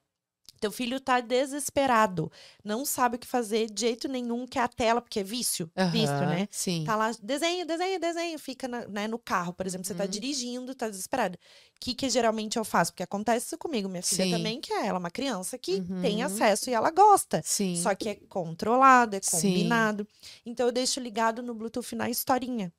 [0.62, 2.30] Teu filho tá desesperado,
[2.64, 5.68] não sabe o que fazer de jeito nenhum, que é a tela, porque é vício,
[5.90, 6.48] vício, Aham, né?
[6.52, 6.84] Sim.
[6.84, 10.10] Tá lá, desenho, desenho, desenho, fica na- né, no carro, por exemplo, você tá Uhum.
[10.10, 11.36] dirigindo, tá desesperado.
[11.36, 12.92] O que que geralmente eu faço?
[12.92, 14.30] Porque acontece isso comigo, minha filha Sim.
[14.30, 16.26] também, que é ela, uma criança que tem Uhum.
[16.26, 17.42] acesso e ela gosta.
[17.44, 17.74] Sim.
[17.74, 19.30] Só que é controlado, é Sim.
[19.30, 20.06] combinado.
[20.46, 22.72] Então eu deixo ligado no Bluetooth na historinha.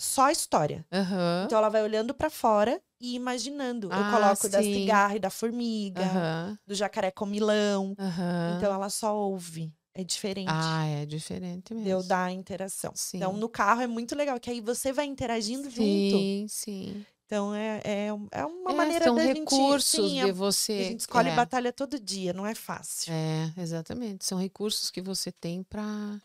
[0.00, 0.86] Só a história.
[0.92, 1.46] Aham.
[1.46, 3.92] Então ela vai olhando pra fora e imaginando.
[3.94, 4.64] Eu Ah, coloco da sim.
[4.64, 6.58] cigarra e da formiga, Aham.
[6.66, 7.98] do jacaré comilão.
[7.98, 8.56] Aham.
[8.56, 9.74] Então ela só ouve.
[9.94, 11.84] É diferente Ah, é diferente mesmo.
[11.84, 12.98] de eu dar a interação.
[13.16, 13.38] Então Sim.
[13.38, 16.28] no carro é muito legal, que aí você vai interagindo junto.
[16.28, 17.06] Sim, sim.
[17.26, 19.84] Então é, é, é uma É, maneira são da recursos gente.
[19.84, 20.72] Sim, de você.
[20.78, 24.24] a gente escolhe é, batalha todo dia, não é fácil É, exatamente.
[24.24, 26.20] São recursos que você tem para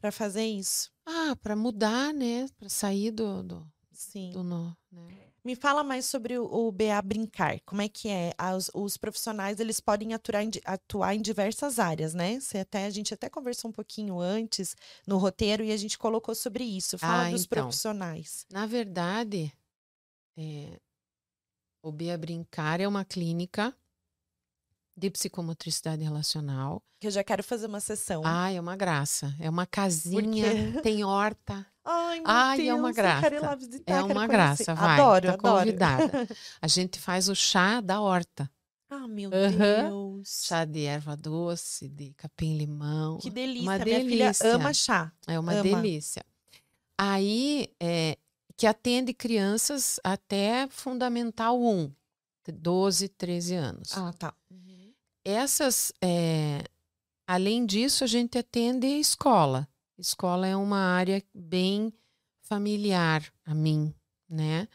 [0.00, 0.90] pra fazer isso.
[1.10, 2.46] Ah, para mudar, né?
[2.58, 4.30] Para sair do, do, Sim.
[4.30, 5.16] do nó, né?
[5.42, 7.60] Me fala mais sobre o, o BA Brincar.
[7.64, 8.34] Como é que é?
[8.36, 12.38] As- os profissionais, eles podem atuar em, atuar em diversas áreas, né?
[12.38, 16.34] Você até, a gente até conversou um pouquinho antes no roteiro e a gente colocou
[16.34, 16.98] sobre isso.
[16.98, 17.64] Fala Ah, dos então.
[17.64, 18.44] profissionais.
[18.50, 19.50] Na verdade,
[20.36, 20.78] é,
[21.82, 23.74] o Bia Brincar é uma clínica
[25.00, 26.82] de psicomotricidade relacional.
[27.00, 28.22] Que eu já quero fazer uma sessão.
[28.24, 29.34] Ah, é uma graça.
[29.40, 31.66] É uma casinha, tem horta.
[31.84, 33.40] Ai, meu ai, Deus, é uma eu quero ir graça.
[33.46, 35.00] lá visitar, É uma graça, vai.
[35.00, 35.58] Adoro, tá adoro.
[35.64, 36.28] convidada.
[36.60, 38.50] A gente faz o chá da horta.
[38.90, 39.88] Ah, meu Aham.
[39.88, 40.42] Deus.
[40.46, 43.16] Chá de erva doce, de capim-limão.
[43.18, 43.62] Que delícia.
[43.62, 44.34] Uma Minha delícia.
[44.34, 45.12] filha ama chá.
[45.26, 45.62] É uma Ama.
[45.62, 46.22] delícia.
[46.98, 48.18] Aí, é,
[48.56, 51.90] que atende crianças até Fundamental 1,
[52.46, 53.96] de 12, 13 anos.
[53.96, 54.34] Ah, tá.
[55.24, 56.64] Essas, é,
[57.26, 59.68] além disso, a gente atende escola.
[59.98, 61.92] Escola é uma área bem
[62.42, 63.94] familiar a mim,
[64.28, 64.66] né?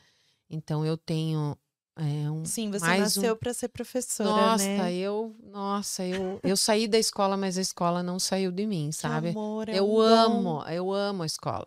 [0.50, 1.58] Então eu tenho
[1.98, 4.94] é, um, Sim, você mais um- nasceu para ser professora, nossa, né?
[4.94, 9.30] eu, nossa, eu, eu saí da escola, mas a escola não saiu de mim, sabe?
[9.30, 11.66] amor, é eu um amo, eu amo a escola.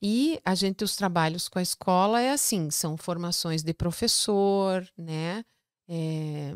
[0.00, 5.44] E a gente, os trabalhos com a escola é assim, são formações de professor, né?
[5.88, 6.54] É,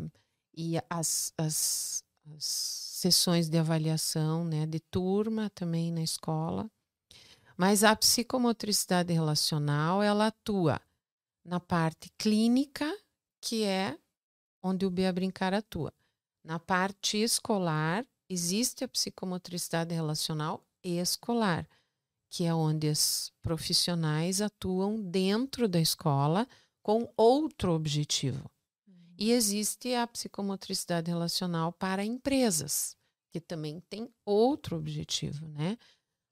[0.55, 2.05] e as, as,
[2.37, 4.67] as sessões de avaliação, né?
[4.67, 6.71] De turma também na escola.
[7.57, 10.81] Mas a psicomotricidade relacional, ela atua
[11.45, 12.87] na parte clínica,
[13.41, 13.99] que é
[14.63, 15.93] onde o Bia Brincar atua.
[16.45, 21.69] Na parte escolar, existe a psicomotricidade relacional escolar,
[22.31, 26.49] que é onde os profissionais atuam dentro da escola
[26.83, 28.51] com outro objetivo.
[29.23, 32.97] E existe a psicomotricidade relacional para empresas,
[33.31, 35.79] que também tem outro objetivo, né?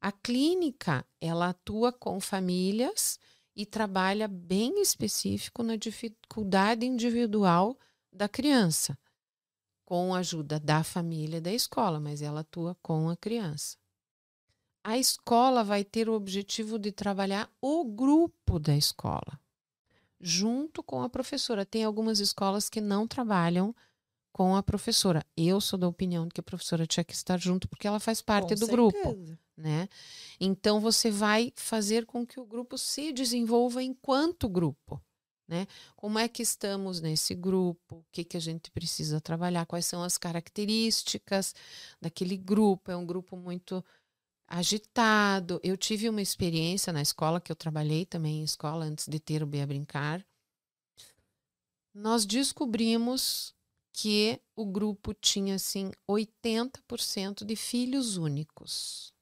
[0.00, 3.16] A clínica, ela atua com famílias
[3.54, 7.78] e trabalha bem específico na dificuldade individual
[8.12, 8.98] da criança,
[9.84, 13.78] com a ajuda da família e da escola, mas ela atua com a criança.
[14.82, 19.38] A escola vai ter o objetivo de trabalhar o grupo da escola
[20.20, 21.64] junto com a professora.
[21.64, 23.74] Tem algumas escolas que não trabalham
[24.32, 25.24] com a professora.
[25.36, 28.20] Eu sou da opinião de que a professora tinha que estar junto porque ela faz
[28.20, 28.72] parte com do certeza.
[28.72, 29.88] grupo, né?
[30.38, 35.02] Então você vai fazer com que o grupo se desenvolva enquanto grupo,
[35.48, 35.66] né?
[35.96, 37.96] Como é que estamos nesse grupo?
[37.96, 39.66] O que que a gente precisa trabalhar?
[39.66, 41.54] Quais são as características
[42.00, 42.90] daquele grupo?
[42.90, 43.84] É um grupo muito
[44.50, 45.60] agitado.
[45.62, 49.42] Eu tive uma experiência na escola, que eu trabalhei também em escola antes de ter
[49.42, 50.26] o Bia Brincar.
[51.94, 53.54] Nós descobrimos
[53.92, 59.14] que o grupo tinha, assim, 80% de filhos únicos.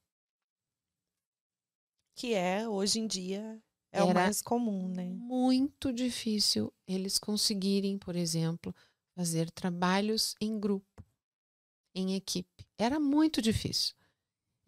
[2.14, 3.62] Que é, hoje em dia,
[3.92, 5.04] é Era o mais comum, né?
[5.04, 8.74] Muito difícil eles conseguirem, por exemplo,
[9.14, 11.04] fazer trabalhos em grupo,
[11.94, 12.66] em equipe.
[12.76, 13.97] Era muito difícil.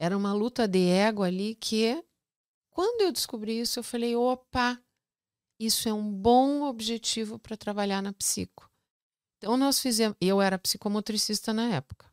[0.03, 2.03] Era uma luta de ego ali que,
[2.71, 4.83] quando eu descobri isso, eu falei: opa,
[5.61, 8.71] isso é um bom objetivo para trabalhar na psico.
[9.37, 10.17] Então, nós fizemos.
[10.19, 12.11] Eu era psicomotricista na época.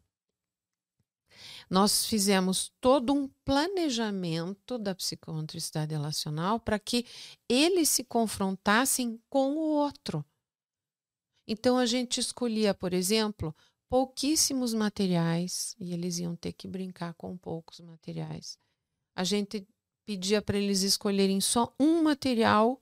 [1.69, 7.05] Nós fizemos todo um planejamento da psicomotricidade relacional para que
[7.47, 10.25] eles se confrontassem com o outro.
[11.47, 13.55] Então, a gente escolhia, por exemplo,
[13.89, 18.57] pouquíssimos materiais e eles iam ter que brincar com poucos materiais.
[19.15, 19.67] A gente
[20.05, 22.81] pedia para eles escolherem só um material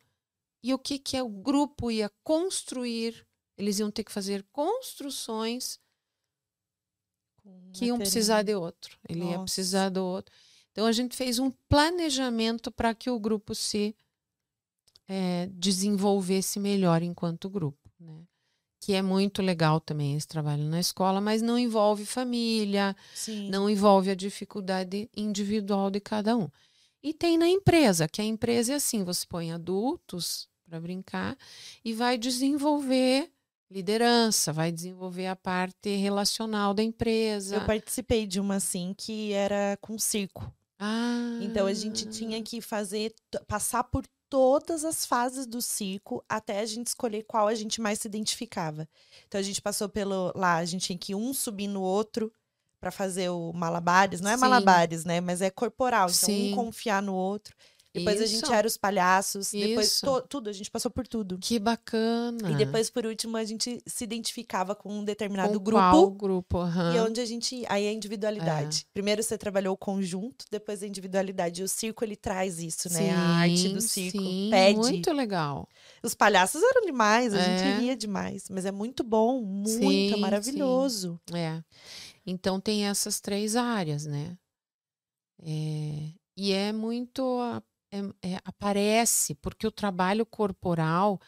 [0.63, 3.25] e o que que é o grupo ia construir.
[3.57, 5.79] Eles iam ter que fazer construções
[7.73, 8.97] que iam precisar de outro.
[9.07, 9.31] Ele Nossa.
[9.31, 10.33] ia precisar do outro.
[10.71, 13.95] Então a gente fez um planejamento para que o grupo se
[15.07, 18.25] é, desenvolvesse melhor enquanto grupo, né?
[18.85, 23.49] Que é muito legal também esse trabalho na escola, mas não envolve família, Sim.
[23.49, 26.47] não envolve a dificuldade individual de cada um.
[27.01, 31.35] E tem na empresa, que a empresa é assim: você põe adultos para brincar
[31.83, 33.31] e vai desenvolver
[33.71, 37.55] liderança, vai desenvolver a parte relacional da empresa.
[37.55, 40.53] Eu participei de uma assim que era com circo.
[40.77, 41.39] Ah.
[41.41, 43.15] Então a gente tinha que fazer
[43.47, 47.99] passar por todas as fases do ciclo até a gente escolher qual a gente mais
[47.99, 48.87] se identificava.
[49.27, 52.31] Então a gente passou pelo lá, a gente tinha que um subir no outro
[52.79, 54.41] para fazer o malabares, não é Sim.
[54.41, 56.51] malabares, né, mas é corporal, então Sim.
[56.51, 57.55] um confiar no outro.
[57.95, 58.23] Depois Isso.
[58.23, 59.67] a gente era os palhaços, Isso.
[59.67, 61.37] depois to, tudo, a gente passou por tudo.
[61.39, 62.51] Que bacana.
[62.51, 65.81] E depois, por último, a gente se identificava com um determinado com grupo.
[65.81, 66.57] Qual grupo?
[66.59, 66.93] Uhum.
[66.93, 67.63] E onde a gente.
[67.69, 68.81] Aí a individualidade.
[68.81, 68.93] É.
[68.93, 71.61] Primeiro você trabalhou o conjunto, depois a individualidade.
[71.61, 73.11] E o circo, ele traz isso, sim, né?
[73.11, 74.17] A arte do circo.
[74.19, 74.77] Sim, pede.
[74.77, 75.65] Muito legal.
[76.03, 77.57] Os palhaços eram demais, a é.
[77.57, 78.49] gente ria demais.
[78.49, 81.17] Mas é muito bom, muito, sim, é maravilhoso.
[81.29, 81.37] Sim.
[81.37, 81.63] É.
[82.27, 84.37] Então tem essas três áreas, né?
[85.41, 87.23] É, e é muito
[87.95, 91.19] é, é, aparece porque o trabalho corporal,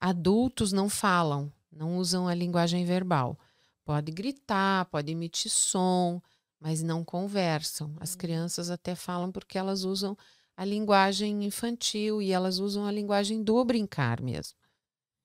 [0.00, 3.38] adultos não falam, não usam a linguagem verbal.
[3.84, 6.20] Pode gritar, pode emitir som,
[6.58, 7.94] mas não conversam.
[8.00, 8.18] As uhum.
[8.18, 10.16] crianças até falam porque elas usam
[10.56, 14.58] a linguagem infantil e elas usam a linguagem do brincar mesmo.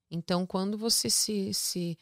[0.10, 1.98] Então, quando você se, se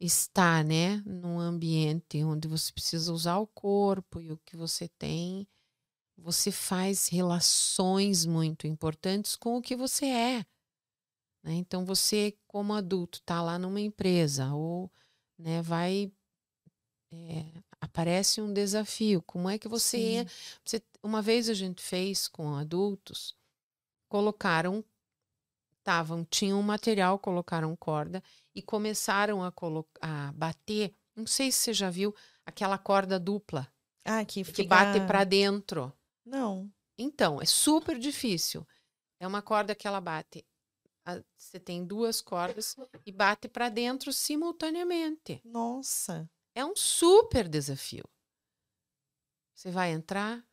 [0.00, 5.46] está né, num ambiente onde você precisa usar o corpo e o que você tem,
[6.22, 10.46] você faz relações muito importantes com o que você é.
[11.42, 11.54] Né?
[11.54, 14.90] Então, você, como adulto, está lá numa empresa ou
[15.38, 16.12] né, vai.
[17.12, 17.44] É,
[17.80, 19.22] aparece um desafio.
[19.22, 20.26] Como é que você,
[20.64, 20.82] você.
[21.02, 23.34] Uma vez a gente fez com adultos,
[24.08, 24.84] colocaram.
[25.82, 28.22] Tavam, tinham um material, colocaram corda
[28.54, 29.50] e começaram a,
[30.02, 30.94] a bater.
[31.16, 32.14] Não sei se você já viu
[32.44, 33.66] aquela corda dupla.
[34.04, 34.62] Ah, que, fica...
[34.62, 35.90] que bate para dentro.
[36.30, 36.72] Não.
[36.96, 38.66] Então, é super difícil.
[39.18, 40.46] É uma corda que ela bate.
[41.36, 45.40] Você tem duas cordas e bate para dentro simultaneamente.
[45.44, 46.30] Nossa.
[46.54, 48.08] É um super desafio.
[49.54, 50.46] Você vai entrar,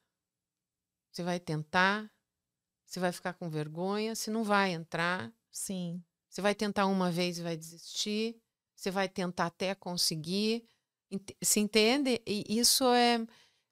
[1.12, 2.12] você vai tentar,
[2.86, 5.32] você vai ficar com vergonha, você não vai entrar.
[5.52, 6.04] Sim.
[6.28, 8.42] Você vai tentar uma vez e vai desistir.
[8.76, 10.68] Você vai tentar até conseguir.
[11.42, 12.22] Se entende?
[12.26, 13.26] E isso é.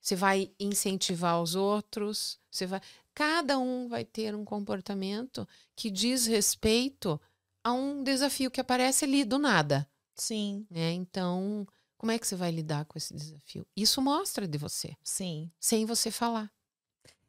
[0.05, 2.39] Você vai incentivar os outros.
[2.51, 2.79] Você vai.
[3.11, 7.19] Cada um vai ter um comportamento que diz respeito
[7.63, 9.89] a um desafio que aparece ali do nada.
[10.13, 10.67] Sim.
[10.69, 10.91] Né?
[10.91, 13.65] Então, como é que você vai lidar com esse desafio?
[13.75, 14.95] Isso mostra de você.
[15.03, 15.49] Sim.
[15.59, 16.51] Sem você falar.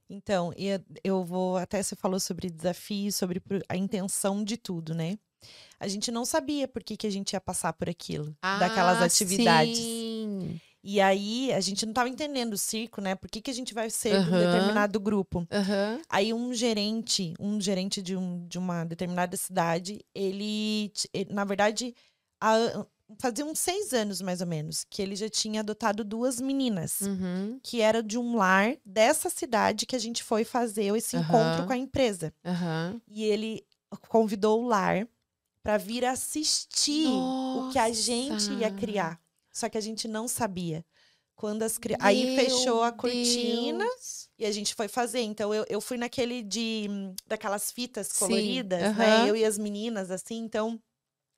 [0.06, 0.52] Então,
[1.02, 1.56] eu vou.
[1.56, 5.18] Até você falou sobre desafio, sobre a intenção de tudo, né?
[5.80, 9.00] A gente não sabia por que, que a gente ia passar por aquilo, ah, daquelas
[9.00, 9.78] atividades.
[9.78, 10.15] Sim.
[10.88, 13.16] E aí, a gente não estava entendendo o circo, né?
[13.16, 14.28] Por que, que a gente vai ser uhum.
[14.28, 15.40] um determinado grupo?
[15.40, 16.00] Uhum.
[16.08, 21.92] Aí, um gerente, um gerente de, um, de uma determinada cidade, ele, ele na verdade,
[22.40, 22.86] a,
[23.18, 27.58] fazia uns seis anos, mais ou menos, que ele já tinha adotado duas meninas, uhum.
[27.64, 31.22] que era de um lar dessa cidade que a gente foi fazer esse uhum.
[31.22, 32.32] encontro com a empresa.
[32.44, 33.00] Uhum.
[33.08, 33.66] E ele
[34.08, 35.04] convidou o lar
[35.64, 37.66] para vir assistir Nossa.
[37.66, 39.20] o que a gente ia criar.
[39.56, 40.84] Só que a gente não sabia.
[41.34, 41.96] Quando as cri...
[41.98, 44.28] Aí fechou a cortina Deus.
[44.38, 45.20] e a gente foi fazer.
[45.20, 46.86] Então eu, eu fui naquele de
[47.26, 49.26] daquelas fitas coloridas, né?
[49.26, 50.78] Eu e as meninas, assim, então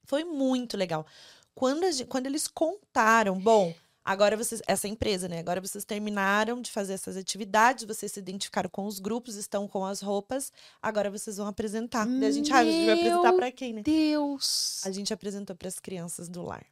[0.05, 1.07] foi muito legal.
[1.55, 3.73] Quando, a, quando eles contaram, bom,
[4.05, 5.39] agora vocês, essa empresa, né?
[5.39, 9.85] Agora vocês terminaram de fazer essas atividades, vocês se identificaram com os grupos, estão com
[9.85, 10.53] as roupas,
[10.83, 12.05] agora vocês vão apresentar.
[12.05, 13.83] Meu a gente, ah, a gente vai apresentar para quem, né?
[13.83, 14.81] Deus!
[14.85, 16.66] A gente apresentou para as crianças do lar.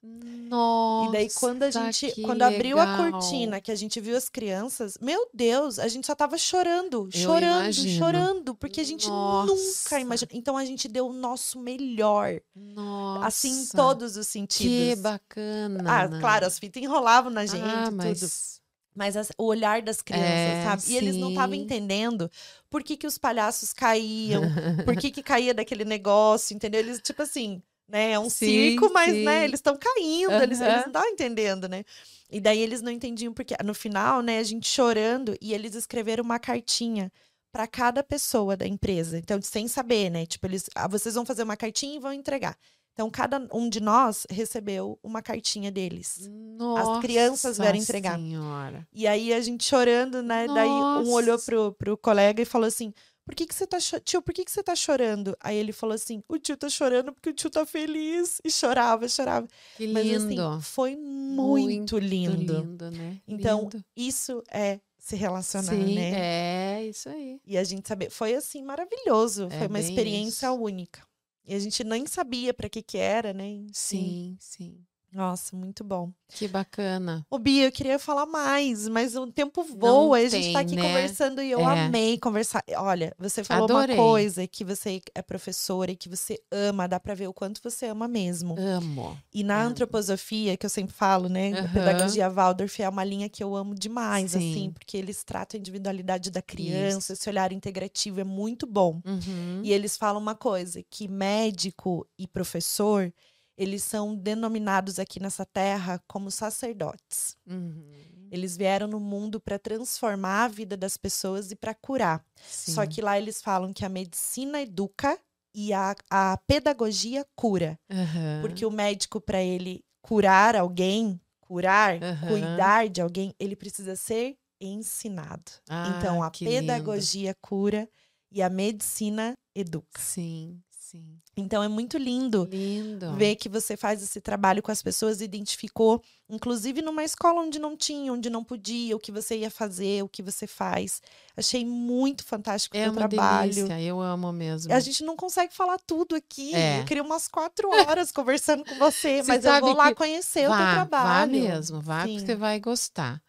[0.00, 2.54] Nossa, e daí quando a gente, quando legal.
[2.54, 6.38] abriu a cortina, que a gente viu as crianças, meu Deus, a gente só tava
[6.38, 7.98] chorando, Eu chorando, imagino.
[7.98, 9.52] chorando, porque a gente Nossa.
[9.52, 10.30] nunca imaginou.
[10.32, 12.40] Então a gente deu o nosso melhor.
[12.54, 13.26] Nossa.
[13.26, 14.94] Assim em todos os sentidos.
[14.94, 15.84] Que bacana.
[15.84, 18.20] Ah, claro, as fitas enrolavam na gente, ah, mas...
[18.20, 18.58] tudo.
[18.94, 20.82] Mas as, o olhar das crianças, é, sabe?
[20.88, 22.28] E eles não estavam entendendo
[22.68, 24.42] por que, que os palhaços caíam,
[24.84, 26.80] por que, que caía daquele negócio, entendeu?
[26.80, 28.12] Eles, tipo assim, né?
[28.12, 29.24] É um sim, circo, mas, né, sim.
[29.24, 30.42] né, eles estão caindo, uhum.
[30.42, 31.84] eles, eles não estavam entendendo, né?
[32.30, 36.22] E daí eles não entendiam porque no final, né, a gente chorando e eles escreveram
[36.22, 37.10] uma cartinha
[37.50, 39.18] para cada pessoa da empresa.
[39.18, 40.26] Então, sem saber, né?
[40.26, 42.56] Tipo, eles, ah, vocês vão fazer uma cartinha e vão entregar.
[42.92, 46.28] Então, cada um de nós recebeu uma cartinha deles.
[46.28, 48.18] Nossa As crianças vieram entregar.
[48.18, 48.86] Senhora.
[48.92, 50.46] E aí a gente chorando, né?
[50.46, 50.60] Nossa.
[50.60, 52.92] Daí um olhou pro, pro colega e falou assim:
[53.28, 55.36] por que, que você tá Tio, por que, que você tá chorando?
[55.38, 58.40] Aí ele falou assim: o tio tá chorando porque o tio tá feliz.
[58.42, 59.46] E chorava, chorava.
[59.76, 60.00] Que lindo.
[60.00, 62.62] Mas assim, foi muito, muito lindo.
[62.62, 63.20] lindo né?
[63.28, 63.84] Então, lindo.
[63.94, 66.78] isso é se relacionar, Sim, né?
[66.78, 67.38] É, isso aí.
[67.46, 68.08] E a gente saber.
[68.08, 69.48] Foi assim, maravilhoso.
[69.50, 70.54] É foi uma experiência isso.
[70.54, 71.06] única.
[71.44, 73.46] E a gente nem sabia para que que era, né?
[73.46, 73.72] Enfim.
[73.74, 74.86] Sim, sim.
[75.10, 76.12] Nossa, muito bom.
[76.28, 77.24] Que bacana.
[77.30, 79.78] Ô, Bia, eu queria falar mais, mas o tempo voa.
[79.80, 80.82] Não a gente tem, tá aqui né?
[80.82, 81.86] conversando e eu É.
[81.86, 82.62] amei conversar.
[82.76, 83.96] Olha, você falou Adorei.
[83.96, 87.62] uma coisa que você é professora e que você ama, dá pra ver o quanto
[87.62, 88.54] você ama mesmo.
[88.58, 89.18] Amo.
[89.32, 89.70] E na amo.
[89.70, 91.52] antroposofia, que eu sempre falo, né?
[91.52, 91.72] A Aham.
[91.72, 94.38] pedagogia Waldorf é uma linha que eu amo demais, Sim.
[94.38, 99.00] assim, porque eles tratam a individualidade da criança, esse olhar integrativo é muito bom.
[99.06, 99.62] Uhum.
[99.64, 103.10] E eles falam uma coisa, que médico e professor,
[103.58, 107.36] eles são denominados aqui nessa terra como sacerdotes.
[107.44, 108.28] Uhum.
[108.30, 112.24] Eles vieram no mundo para transformar a vida das pessoas e para curar.
[112.46, 112.88] Só Sim.
[112.88, 115.18] que lá eles falam que a medicina educa
[115.52, 117.76] e a, a pedagogia cura.
[117.90, 118.40] Aham.
[118.42, 122.28] Porque o médico, para ele curar alguém, curar, Aham.
[122.28, 125.50] cuidar de alguém, ele precisa ser ensinado.
[125.68, 126.60] Ah, então, a que lindo.
[126.60, 127.88] pedagogia cura
[128.30, 130.00] e a medicina educa.
[130.00, 131.18] Sim, sim.
[131.36, 133.12] Então, é muito lindo Lindo.
[133.14, 137.76] ver que você faz esse trabalho com as pessoas, identificou, inclusive numa escola onde não
[137.76, 141.00] tinha, onde não podia, o que você ia fazer, o que você faz.
[141.36, 143.52] Achei muito fantástico o É seu uma trabalho.
[143.54, 144.72] delícia, eu amo mesmo.
[144.72, 146.54] A gente não consegue falar tudo aqui.
[146.54, 146.80] É.
[146.80, 150.50] Eu queria umas quatro horas conversando com você, Você mas eu vou lá conhecer o
[150.50, 151.32] vá, teu Vá trabalho.
[151.32, 152.26] mesmo, vá que Sim.
[152.26, 153.22] você vai gostar.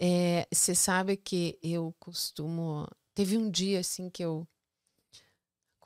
[0.00, 2.86] É, você sabe que eu costumo.
[3.14, 4.46] Teve um dia assim que eu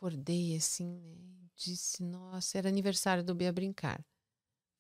[0.01, 1.15] acordei assim, né?
[1.55, 4.03] Disse, nossa, era aniversário do Bia Brincar.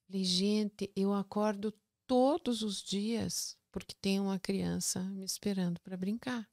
[0.07, 1.75] Falei, gente, eu acordo
[2.07, 6.49] todos os dias porque tem uma criança me esperando para brincar.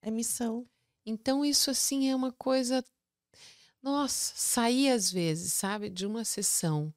[0.00, 0.64] É missão.
[1.04, 2.84] Então, isso assim é uma coisa.
[3.82, 6.94] Nossa, sair às vezes, sabe, de uma sessão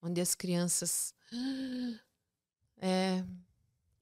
[0.00, 1.12] onde as crianças
[2.80, 3.24] é,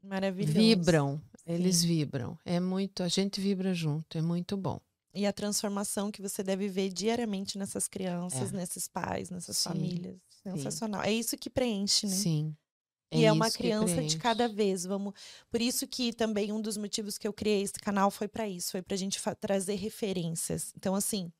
[0.02, 0.52] Maravilhoso.
[0.52, 1.52] vibram, Sim.
[1.52, 2.38] eles vibram.
[2.44, 4.78] É muito, a gente vibra junto, é muito bom.
[5.14, 8.56] E a transformação que você deve ver diariamente nessas crianças, É.
[8.56, 10.16] nesses pais, nessas Sim, famílias.
[10.42, 11.02] Sensacional.
[11.02, 12.14] É isso que preenche, né?
[12.14, 12.56] Sim.
[13.10, 14.84] E é, uma isso que criança de cada vez.
[14.84, 15.14] Vamos.
[15.50, 18.70] Por isso que também um dos motivos que eu criei esse canal foi para isso,
[18.72, 20.72] foi pra gente fa- trazer referências.
[20.76, 21.32] Então assim,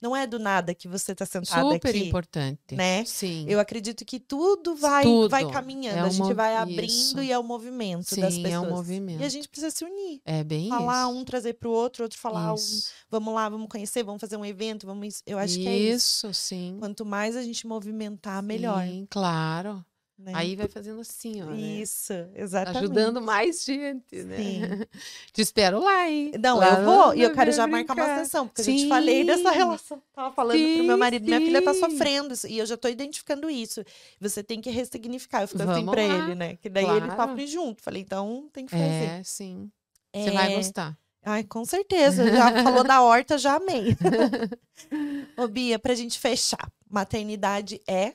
[0.00, 2.06] não é do nada que você está sentada Super aqui.
[2.06, 2.76] importante.
[2.76, 3.04] Né?
[3.04, 3.44] Sim.
[3.48, 5.28] Eu acredito que tudo vai, Tudo.
[5.28, 7.20] vai caminhando, É a gente vai abrindo isso.
[7.20, 8.68] e é o movimento Sim, das é um pessoas.
[8.70, 9.20] movimento.
[9.20, 10.20] E a gente precisa se unir.
[10.24, 11.18] É bem Falar isso.
[11.18, 12.54] um, trazer para o outro, outro falar um.
[12.54, 12.90] isso.
[13.10, 15.08] Vamos lá, vamos conhecer, vamos fazer um evento, vamos.
[15.08, 15.22] isso.
[15.26, 16.28] Eu acho que é isso.
[16.28, 16.76] Isso, sim.
[16.78, 18.84] Quanto mais a gente movimentar, melhor.
[18.86, 19.84] Sim, claro.
[20.18, 20.32] Né?
[20.34, 21.46] Aí vai fazendo assim, ó.
[21.46, 21.56] né?
[21.58, 22.78] Isso, exatamente.
[22.84, 24.36] Ajudando mais gente, né?
[24.36, 24.60] Sim.
[25.32, 26.32] Te espero lá, hein?
[26.40, 28.24] Não, Lá eu vou e eu quero já marcar uma Brincar.
[28.24, 29.56] sessão, porque eu já te falei dessa Sim.
[29.58, 30.02] relação.
[30.14, 31.80] Tava falando pro meu Sim, marido, minha filha tá sim.
[31.80, 33.84] sofrendo isso, e eu já tô identificando isso.
[34.20, 35.42] Você tem que ressignificar.
[35.42, 36.14] Eu fico assim pra lá.
[36.24, 36.56] ele, né?
[36.56, 37.28] Que daí ele Claro.
[37.30, 37.82] sofre junto.
[37.82, 38.84] Falei, então tem que fazer.
[38.84, 39.70] É, sim.
[40.14, 40.98] Você vai É, gostar.
[41.28, 42.24] Ai, com certeza.
[42.30, 43.96] Já falou da horta, já amei.
[45.36, 48.14] Ô, Bia, pra gente fechar, maternidade é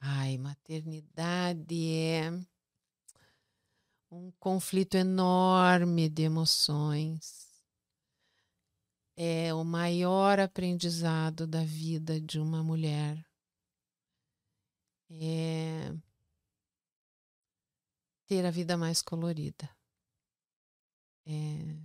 [0.00, 2.30] Ai, maternidade é
[4.10, 7.48] um conflito enorme de emoções.
[9.16, 13.22] É o maior aprendizado da vida de uma mulher.
[15.10, 15.92] É
[18.26, 19.68] ter a vida mais colorida.
[21.26, 21.76] É,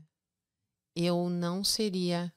[0.95, 2.31] eu não seria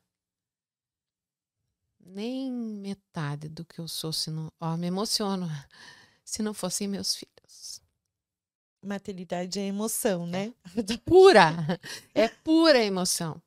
[2.08, 4.50] nem metade do que eu sou se não.
[4.60, 5.46] Ó, me emociono.
[6.24, 7.80] Se não fossem meus filhos.
[8.84, 10.52] maternidade é emoção, né?
[11.04, 11.52] Pura!
[12.14, 13.40] É pura emoção.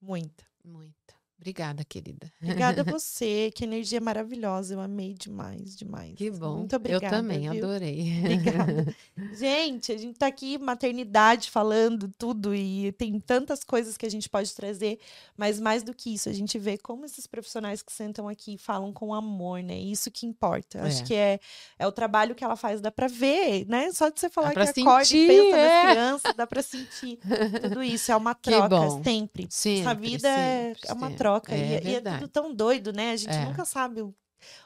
[0.00, 0.44] Muita.
[0.64, 1.01] Muita.
[1.42, 2.30] Obrigada, querida.
[2.40, 4.74] Obrigada a você, que energia maravilhosa.
[4.74, 6.14] Eu amei demais, demais.
[6.14, 6.58] Que bom.
[6.58, 7.04] Muito obrigada.
[7.06, 7.64] eu também viu?
[7.64, 8.18] adorei.
[8.20, 8.96] Obrigada.
[9.36, 14.28] Gente, a gente tá aqui, maternidade, falando tudo, e tem tantas coisas que a gente
[14.28, 15.00] pode trazer,
[15.36, 18.92] mas mais do que isso, a gente vê como esses profissionais que sentam aqui falam
[18.92, 19.76] com amor, né?
[19.76, 20.80] Isso que importa.
[20.84, 21.04] Acho É.
[21.04, 21.40] que é,
[21.76, 23.90] é o trabalho que ela faz, dá pra ver, né?
[23.90, 25.82] Só de você falar que pra acorda e sentir, pensa é.
[25.82, 27.18] nas crianças, dá pra sentir
[27.62, 28.12] tudo isso.
[28.12, 29.48] É uma troca, sempre.
[29.50, 31.18] Sempre, Essa vida é, sempre, é uma sempre.
[31.18, 31.31] troca.
[31.48, 33.12] É e, e é tudo tão doido, né?
[33.12, 33.44] A gente É.
[33.44, 34.04] nunca sabe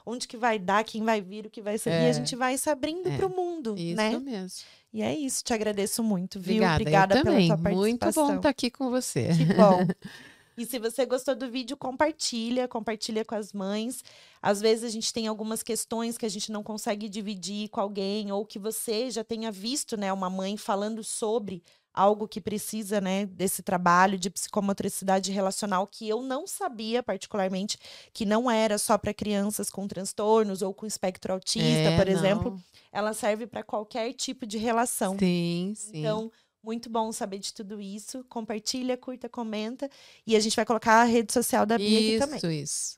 [0.05, 1.91] onde que vai dar, quem vai vir, o que vai ser.
[1.91, 2.13] E a É.
[2.13, 3.15] gente vai se abrindo É.
[3.17, 4.17] para o mundo, Isso né?
[4.17, 4.65] mesmo.
[4.91, 5.43] E é isso.
[5.43, 6.55] Te agradeço muito, viu?
[6.63, 6.81] Obrigada.
[6.81, 7.47] Obrigada pela também.
[7.47, 8.27] tua Muito participação.
[8.31, 9.27] bom estar aqui com você.
[9.37, 9.79] Que bom.
[10.59, 14.03] E se você gostou do vídeo, compartilha, compartilha com as mães.
[14.41, 18.31] Às vezes a gente tem algumas questões que a gente não consegue dividir com alguém,
[18.31, 21.61] ou que você já tenha visto, né, uma mãe falando sobre
[21.97, 27.77] algo que precisa, né, desse trabalho de psicomotricidade relacional que eu não sabia particularmente
[28.13, 32.51] que não era só para crianças com transtornos ou com espectro autista, É, por exemplo.
[32.51, 32.63] não.
[32.91, 35.17] Ela serve para qualquer tipo de relação.
[35.17, 35.99] Sim, sim.
[35.99, 36.31] Então,
[36.63, 38.23] muito bom saber de tudo isso.
[38.29, 39.89] Compartilha, curta, comenta.
[40.25, 42.37] E a gente vai colocar a rede social da Bia aqui também.
[42.37, 42.97] isso, isso.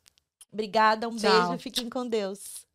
[0.51, 1.47] Obrigada, um Tchau.
[1.49, 2.65] beijo, fiquem com Deus.